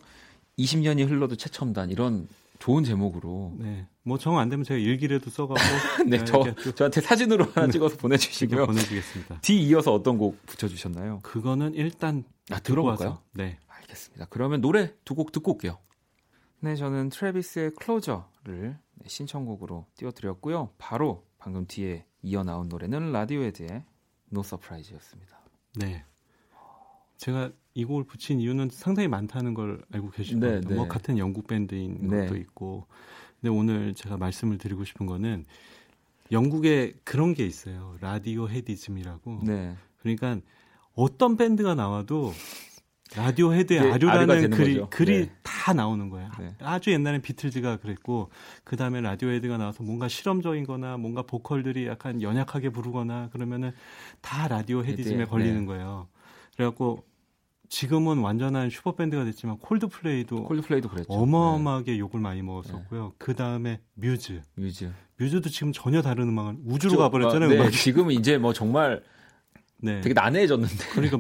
20년이 0.58 1.08
흘러도 1.10 1.36
최첨단 1.36 1.90
이런 1.90 2.28
좋은 2.60 2.84
제목으로. 2.84 3.56
네. 3.58 3.88
뭐 4.04 4.18
정 4.18 4.38
안 4.38 4.50
되면 4.50 4.64
제가 4.64 4.78
일기라도 4.80 5.30
써가고. 5.30 5.60
네, 6.10 6.18
네 6.18 6.40
저 6.40 6.74
저한테 6.76 7.02
사진으로 7.02 7.46
하나 7.46 7.68
네. 7.68 7.72
찍어서 7.74 7.98
보내주시고요. 7.98 8.66
보내주겠습니다. 8.68 9.40
뒤 9.42 9.62
이어서 9.64 9.94
어떤 9.94 10.18
곡 10.18 10.46
붙여주셨나요? 10.46 11.20
그거는 11.24 11.74
일단 11.76 12.24
아 12.52 12.60
들어볼까요? 12.60 13.22
네. 13.34 13.58
알겠습니다. 13.68 14.28
그러면 14.30 14.62
노래 14.62 14.94
두 15.06 15.16
곡 15.16 15.32
듣고 15.32 15.54
올게요. 15.54 15.78
네, 16.62 16.76
저는 16.76 17.10
트래비스의 17.10 17.72
Closer를 17.76 18.78
신청곡으로 19.08 19.86
띄워드렸고요. 19.96 20.72
바로 20.78 21.26
방금 21.38 21.66
뒤에 21.66 22.06
이어 22.22 22.44
나온 22.44 22.68
노래는 22.68 23.14
라디오헤드의 23.14 23.86
No 24.34 24.42
Surprise였습니다. 24.42 25.40
네. 25.76 26.04
제가 27.18 27.52
이 27.80 27.86
곡을 27.86 28.04
붙인 28.04 28.42
이유는 28.42 28.70
상당히 28.72 29.08
많다는 29.08 29.54
걸 29.54 29.82
알고 29.94 30.12
계실 30.12 30.40
네, 30.40 30.48
겁니다. 30.48 30.70
네. 30.70 30.76
뭐 30.76 30.88
같은 30.88 31.18
영국 31.18 31.48
밴드인 31.48 32.10
네. 32.10 32.26
것도 32.26 32.36
있고. 32.36 32.88
근데 33.40 33.56
오늘 33.56 33.94
제가 33.94 34.18
말씀을 34.18 34.58
드리고 34.58 34.84
싶은 34.84 35.06
거는 35.06 35.46
영국에 36.32 36.94
그런 37.06 37.34
게 37.34 37.46
있어요. 37.46 37.96
Radioheadism이라고. 38.02 39.44
네. 39.46 39.76
그러니까 40.02 40.40
어떤 40.94 41.38
밴드가 41.38 41.74
나와도 41.74 42.34
라디오 43.16 43.54
헤드의 43.54 43.82
네, 43.82 43.92
아류라는 43.92 44.50
글이, 44.52 44.86
글이 44.90 45.26
네. 45.26 45.32
다 45.42 45.74
나오는 45.74 46.10
거야. 46.10 46.30
네. 46.38 46.54
아주 46.60 46.92
옛날엔 46.92 47.22
비틀즈가 47.22 47.78
그랬고, 47.78 48.30
그 48.64 48.76
다음에 48.76 49.02
라디오 49.02 49.30
헤드가 49.30 49.58
나와서 49.58 49.84
뭔가 49.84 50.08
실험적인 50.08 50.66
거나 50.66 50.98
뭔가 50.98 51.24
보컬들이 51.24 51.88
약간 51.88 52.22
연약하게 52.22 52.70
부르거나 52.70 53.30
그러면은 53.32 53.72
다 54.22 54.48
Radioheadism에 54.48 55.26
걸리는 55.26 55.66
거예요. 55.66 56.08
그래갖고 56.56 57.04
지금은 57.70 58.18
완전한 58.20 58.70
슈퍼밴드가 58.70 59.24
됐지만 59.26 59.58
콜드플레이도 59.60 60.44
콜드플레이도 60.44 60.90
그랬죠. 60.90 61.14
어마어마하게 61.14 61.94
네. 61.94 62.00
욕을 62.00 62.20
많이 62.20 62.42
먹었었고요. 62.42 63.04
네. 63.06 63.12
그 63.20 63.36
다음에 63.36 63.80
뮤즈. 63.94 64.42
뮤즈. 64.56 64.92
뮤즈도 65.18 65.50
지금 65.50 65.72
전혀 65.72 66.02
다른 66.02 66.28
음악을 66.30 66.58
우주로 66.66 66.94
저, 66.94 66.98
가버렸잖아요. 66.98 67.50
네, 67.50 67.70
지금은 67.70 68.14
이제 68.16 68.38
뭐 68.38 68.54
정말 68.54 69.04
네. 69.78 70.02
되게 70.02 70.14
난해해졌는데. 70.14 70.76
그러니까 70.94 71.20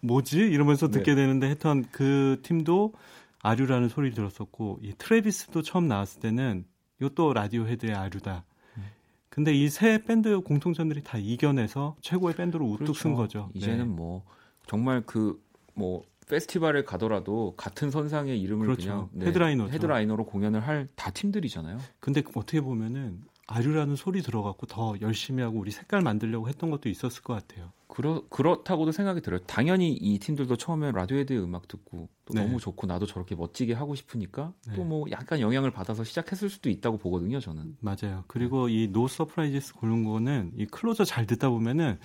뭐지 0.00 0.38
이러면서 0.38 0.88
듣게 0.88 1.14
네. 1.14 1.22
되는데 1.22 1.46
하여튼 1.46 1.84
그 1.92 2.40
팀도 2.42 2.94
아류라는 3.42 3.88
소리를 3.88 4.14
들었었고 4.14 4.80
이 4.82 4.94
트래비스도 4.96 5.62
처음 5.62 5.86
나왔을 5.86 6.20
때는 6.20 6.64
이것도 7.00 7.34
라디오 7.34 7.66
헤드의 7.66 7.94
아류다. 7.94 8.44
음. 8.78 8.84
근데 9.28 9.52
이 9.54 9.68
세 9.68 10.02
밴드 10.02 10.40
공통점들이 10.40 11.02
다 11.02 11.18
이겨내서 11.18 11.96
최고의 12.00 12.36
밴드로 12.36 12.64
우뚝 12.64 12.78
그렇죠. 12.78 12.94
선 12.94 13.14
거죠. 13.14 13.50
이제는 13.52 13.78
네. 13.78 13.84
뭐 13.84 14.24
정말 14.66 15.02
그 15.04 15.38
뭐 15.78 16.02
페스티벌에 16.28 16.84
가더라도 16.84 17.54
같은 17.56 17.90
선상의 17.90 18.40
이름을 18.42 18.66
그렇죠. 18.66 18.82
그냥 18.90 19.08
네, 19.12 19.26
headliner 19.26 19.68
headliner로 19.68 20.26
공연을 20.26 20.60
할 20.60 20.86
다 20.96 21.10
팀들이잖아요. 21.10 21.78
근데 22.00 22.22
어떻게 22.34 22.60
보면은 22.60 23.22
아류라는 23.50 23.96
소리 23.96 24.20
들어갖고 24.20 24.66
더 24.66 24.94
열심히 25.00 25.42
하고 25.42 25.58
우리 25.58 25.70
색깔 25.70 26.02
만들려고 26.02 26.48
했던 26.50 26.70
것도 26.70 26.90
있었을 26.90 27.22
것 27.22 27.32
같아요. 27.32 27.72
그렇 27.86 28.28
그렇다고도 28.28 28.92
생각이 28.92 29.22
들어요. 29.22 29.40
당연히 29.46 29.94
이 29.94 30.18
팀들도 30.18 30.56
처음에 30.56 30.92
라디오헤드의 30.92 31.40
음악 31.42 31.66
듣고 31.66 32.10
또 32.26 32.34
네. 32.34 32.44
너무 32.44 32.60
좋고 32.60 32.86
나도 32.86 33.06
저렇게 33.06 33.34
멋지게 33.34 33.72
하고 33.72 33.94
싶으니까 33.94 34.52
네. 34.66 34.74
또 34.76 34.89
뭐 34.89 35.06
약간 35.10 35.40
영향을 35.40 35.70
받아서 35.70 36.04
시작했을 36.04 36.50
수도 36.50 36.68
있다고 36.68 36.98
보거든요. 36.98 37.40
저는 37.40 37.78
맞아요. 37.80 38.24
그리고 38.26 38.68
이 38.68 38.90
No 38.92 39.08
Surprises 39.08 39.72
고른 39.72 40.04
거는 40.04 40.52
이 40.58 40.66
Closer 40.66 41.04
잘 41.04 41.24
듣다 41.26 41.48
보면은 41.48 41.98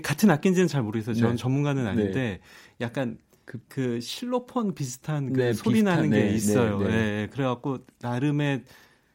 같은 0.00 0.30
악기인지는 0.30 0.68
잘 0.68 0.82
모르겠어요. 0.82 1.14
저는 1.14 1.32
네. 1.32 1.36
전문가는 1.36 1.86
아닌데 1.86 2.12
네. 2.12 2.40
약간 2.80 3.18
그, 3.44 3.60
그 3.68 4.00
실로폰 4.00 4.74
비슷한 4.74 5.32
그 5.32 5.40
네, 5.40 5.52
소리 5.52 5.74
비슷한, 5.74 5.96
나는 5.96 6.10
게 6.10 6.24
네, 6.24 6.34
있어요. 6.34 6.78
네, 6.80 6.88
네. 6.88 6.96
네, 6.96 7.28
그래갖고 7.30 7.78
나름의 8.00 8.64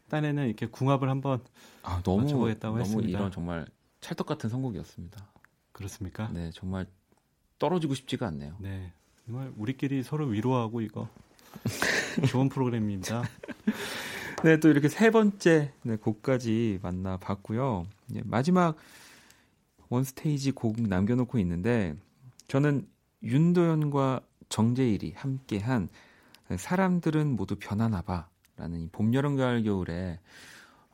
딴에는 0.10 0.46
이렇게 0.48 0.66
궁합을 0.68 1.10
한번 1.10 1.42
아, 1.84 2.02
너무 2.04 2.24
맞춰보겠다고 2.24 2.78
너무 2.78 2.82
했습니다. 2.82 3.10
이런 3.20 3.32
정말 3.32 3.66
찰떡 4.02 4.28
같은 4.28 4.50
선곡이었습니다. 4.50 5.28
그렇습니까? 5.72 6.30
네, 6.34 6.52
정말 6.54 6.86
떨어지고 7.58 7.96
싶지가 7.96 8.28
않네요. 8.28 8.56
네, 8.60 8.92
정말 9.26 9.52
우리끼리 9.58 10.04
서로 10.04 10.28
위로하고 10.28 10.82
이거 10.82 11.10
좋은 12.30 12.50
프로그램입니다. 12.50 13.24
네, 14.44 14.58
또 14.60 14.70
이렇게 14.70 14.88
세 14.88 15.10
번째 15.10 15.74
네, 15.84 15.96
곡까지 15.98 16.80
만나봤고요. 16.82 17.86
마지막 18.24 18.78
원 19.90 20.04
스테이지 20.04 20.52
곡 20.52 20.82
남겨놓고 20.82 21.40
있는데 21.40 21.96
저는 22.48 22.88
윤도현과 23.24 24.22
정재일이 24.50 25.14
함께한 25.16 25.90
사람들은 26.58 27.36
모두 27.36 27.56
변하나 27.56 28.02
봐라는 28.02 28.80
이 28.82 28.88
봄, 28.92 29.14
여름, 29.14 29.36
가을, 29.36 29.64
겨울에 29.64 30.20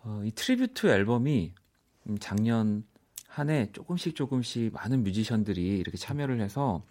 어, 0.04 0.22
이 0.26 0.32
tribute 0.32 0.88
앨범이 0.88 1.54
작년 2.20 2.84
한 3.36 3.50
해 3.50 3.70
조금씩 3.74 4.16
조금씩 4.16 4.72
많은 4.74 5.04
뮤지션들이 5.04 5.78
이렇게 5.78 5.98
참여를 5.98 6.40
해서 6.40 6.82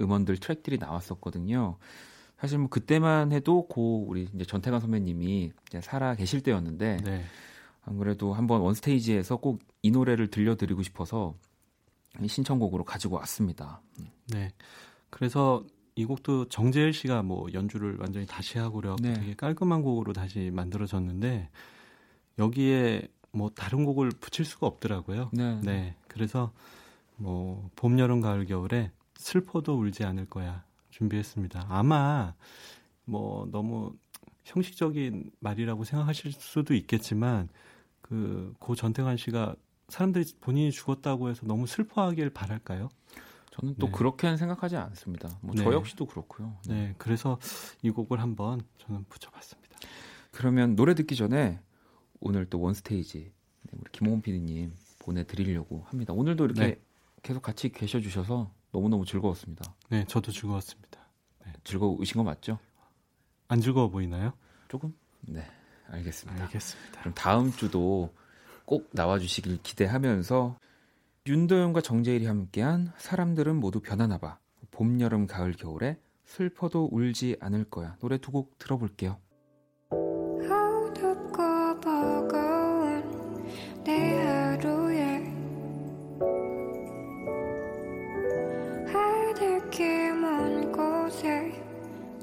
음원들 0.00 0.38
트랙들이 0.38 0.78
나왔었거든요. 0.78 1.78
사실 2.40 2.58
뭐 2.58 2.68
그때만 2.68 3.30
해도 3.30 3.68
고 3.68 4.04
우리 4.08 4.28
이제 4.34 4.44
전태관 4.44 4.80
선배님이 4.80 5.52
이제 5.68 5.80
살아 5.80 6.16
계실 6.16 6.42
때였는데 6.42 6.96
네. 7.04 7.24
안 7.86 7.98
그래도 7.98 8.34
한번 8.34 8.60
원 8.60 8.74
스테이지에서 8.74 9.36
꼭 9.38 9.60
이 9.86 9.90
노래를 9.92 10.26
들려드리고 10.26 10.82
싶어서 10.82 11.36
신청곡으로 12.26 12.82
가지고 12.82 13.14
왔습니다. 13.16 13.80
음. 14.00 14.08
네. 14.26 14.50
그래서 15.10 15.64
이 15.94 16.04
곡도 16.04 16.48
정재일 16.48 16.92
씨가 16.92 17.22
뭐 17.22 17.46
연주를 17.52 17.96
완전히 18.00 18.26
다시 18.26 18.58
하고 18.58 18.80
그래 18.80 18.96
네. 19.00 19.14
되게 19.14 19.34
깔끔한 19.34 19.82
곡으로 19.82 20.12
다시 20.12 20.50
만들어졌는데 20.52 21.50
여기에 22.40 23.06
뭐 23.30 23.48
다른 23.50 23.84
곡을 23.84 24.10
붙일 24.20 24.44
수가 24.44 24.66
없더라고요. 24.66 25.30
네. 25.32 25.60
네. 25.62 25.94
그래서 26.08 26.52
뭐 27.14 27.70
봄, 27.76 28.00
여름, 28.00 28.20
가을, 28.20 28.44
겨울에 28.44 28.90
슬퍼도 29.14 29.78
울지 29.78 30.02
않을 30.02 30.26
거야 30.26 30.64
준비했습니다. 30.90 31.66
아마 31.68 32.34
뭐 33.04 33.46
너무 33.52 33.94
형식적인 34.42 35.30
말이라고 35.38 35.84
생각하실 35.84 36.32
수도 36.32 36.74
있겠지만 36.74 37.48
그 38.08 38.54
고 38.58 38.74
전태관 38.74 39.16
씨가 39.16 39.56
사람들이 39.88 40.24
본인이 40.40 40.70
죽었다고 40.72 41.28
해서 41.30 41.46
너무 41.46 41.66
슬퍼하길 41.66 42.30
바랄까요? 42.30 42.88
저는 43.52 43.76
또 43.78 43.86
네. 43.86 43.92
그렇게는 43.92 44.36
생각하지 44.36 44.76
않습니다. 44.76 45.28
뭐저 45.42 45.64
네. 45.64 45.70
역시도 45.72 46.06
그렇고요. 46.06 46.56
네. 46.66 46.74
네. 46.74 46.94
그래서 46.98 47.38
이 47.82 47.90
곡을 47.90 48.20
한번 48.20 48.60
저는 48.78 49.04
붙여봤습니다. 49.08 49.78
그러면 50.32 50.76
노래 50.76 50.94
듣기 50.94 51.16
전에 51.16 51.60
오늘 52.20 52.46
또 52.46 52.60
원스테이지 52.60 53.18
네, 53.62 53.70
우리 53.72 53.90
김홍원 53.92 54.20
PD님 54.22 54.74
보내드리려고 54.98 55.84
합니다. 55.86 56.12
오늘도 56.12 56.44
이렇게 56.46 56.60
네. 56.66 56.80
계속 57.22 57.42
같이 57.42 57.70
계셔주셔서 57.70 58.52
너무너무 58.72 59.06
즐거웠습니다. 59.06 59.74
네, 59.88 60.04
저도 60.06 60.32
즐거웠습니다. 60.32 61.00
네. 61.46 61.52
즐거우신 61.64 62.16
거 62.18 62.24
맞죠? 62.24 62.58
안 63.48 63.60
즐거워 63.60 63.88
보이나요? 63.88 64.32
조금? 64.68 64.94
네, 65.22 65.46
알겠습니다. 65.90 66.44
알겠습니다. 66.44 67.00
그럼 67.00 67.14
다음 67.14 67.52
주도 67.52 68.12
꼭 68.64 68.88
나와주시길 68.92 69.62
기대하면서 69.62 70.58
윤도현과 71.26 71.80
정재일이 71.80 72.26
함께한 72.26 72.92
사람들은 72.98 73.56
모두 73.56 73.80
변하나 73.80 74.18
봐. 74.18 74.38
봄, 74.70 75.00
여름, 75.00 75.26
가을, 75.26 75.52
겨울에 75.52 75.98
슬퍼도 76.24 76.90
울지 76.92 77.36
않을 77.40 77.64
거야. 77.64 77.96
노래 78.00 78.18
두 78.18 78.30
곡 78.32 78.58
들어볼게요. 78.58 79.18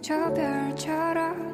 저 0.01 0.33
별처럼 0.33 1.53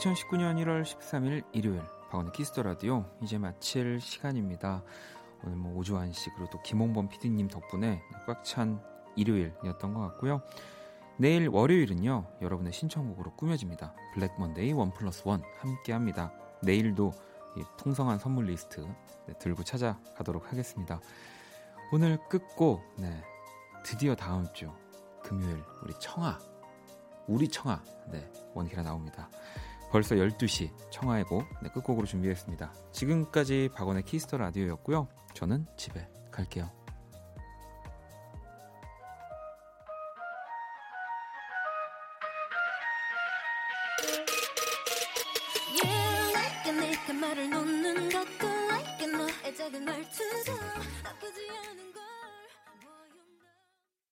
2019년 0.00 0.56
1월 0.64 0.82
13일 0.82 1.44
일요일 1.52 1.82
박원의 2.10 2.32
키스 2.32 2.51
더 2.51 2.62
라디오 2.62 3.04
이제 3.22 3.36
마칠 3.36 4.00
시간입니다. 4.00 4.82
오늘 5.44 5.58
뭐 5.58 5.76
오주환 5.76 6.12
씨 6.14 6.30
그리고 6.30 6.48
또 6.50 6.62
김홍범 6.62 7.10
PD님 7.10 7.48
덕분에 7.48 8.00
꽉 8.26 8.42
찬 8.42 8.82
일요일이었던 9.16 9.92
것 9.92 10.00
같고요. 10.00 10.40
내일 11.18 11.48
월요일은요 11.48 12.38
여러분의 12.40 12.72
신청곡으로 12.72 13.36
꾸며집니다. 13.36 13.94
Black 14.14 14.32
Monday 14.38 14.72
one 14.72 14.90
plus 14.90 15.22
one 15.26 15.42
함께합니다. 15.58 16.32
내일도 16.62 17.12
이 17.58 17.62
풍성한 17.76 18.18
선물 18.18 18.46
리스트 18.46 18.86
네, 19.26 19.34
들고 19.38 19.64
찾아가도록 19.64 20.50
하겠습니다. 20.50 20.98
오늘 21.92 22.18
끝곡 22.30 22.82
네 22.96 23.22
드디어 23.84 24.14
다음 24.14 24.50
주 24.54 24.72
금요일 25.22 25.62
우리 25.82 25.92
청하 26.00 26.38
우리 27.26 27.46
청하 27.48 27.82
네 28.10 28.26
원키라 28.54 28.82
나옵니다. 28.82 29.28
벌써 29.90 30.14
12시 30.14 30.70
청하의 30.90 31.24
곡 31.24 31.44
네, 31.62 31.68
끝곡으로 31.70 32.06
준비했습니다. 32.06 32.72
지금까지 32.92 33.70
박원의 33.74 34.04
키스 34.04 34.25
더 34.25 34.38
라디오였고요. 34.38 35.08
저는 35.34 35.66
집에 35.76 36.08
갈게요. 36.30 36.79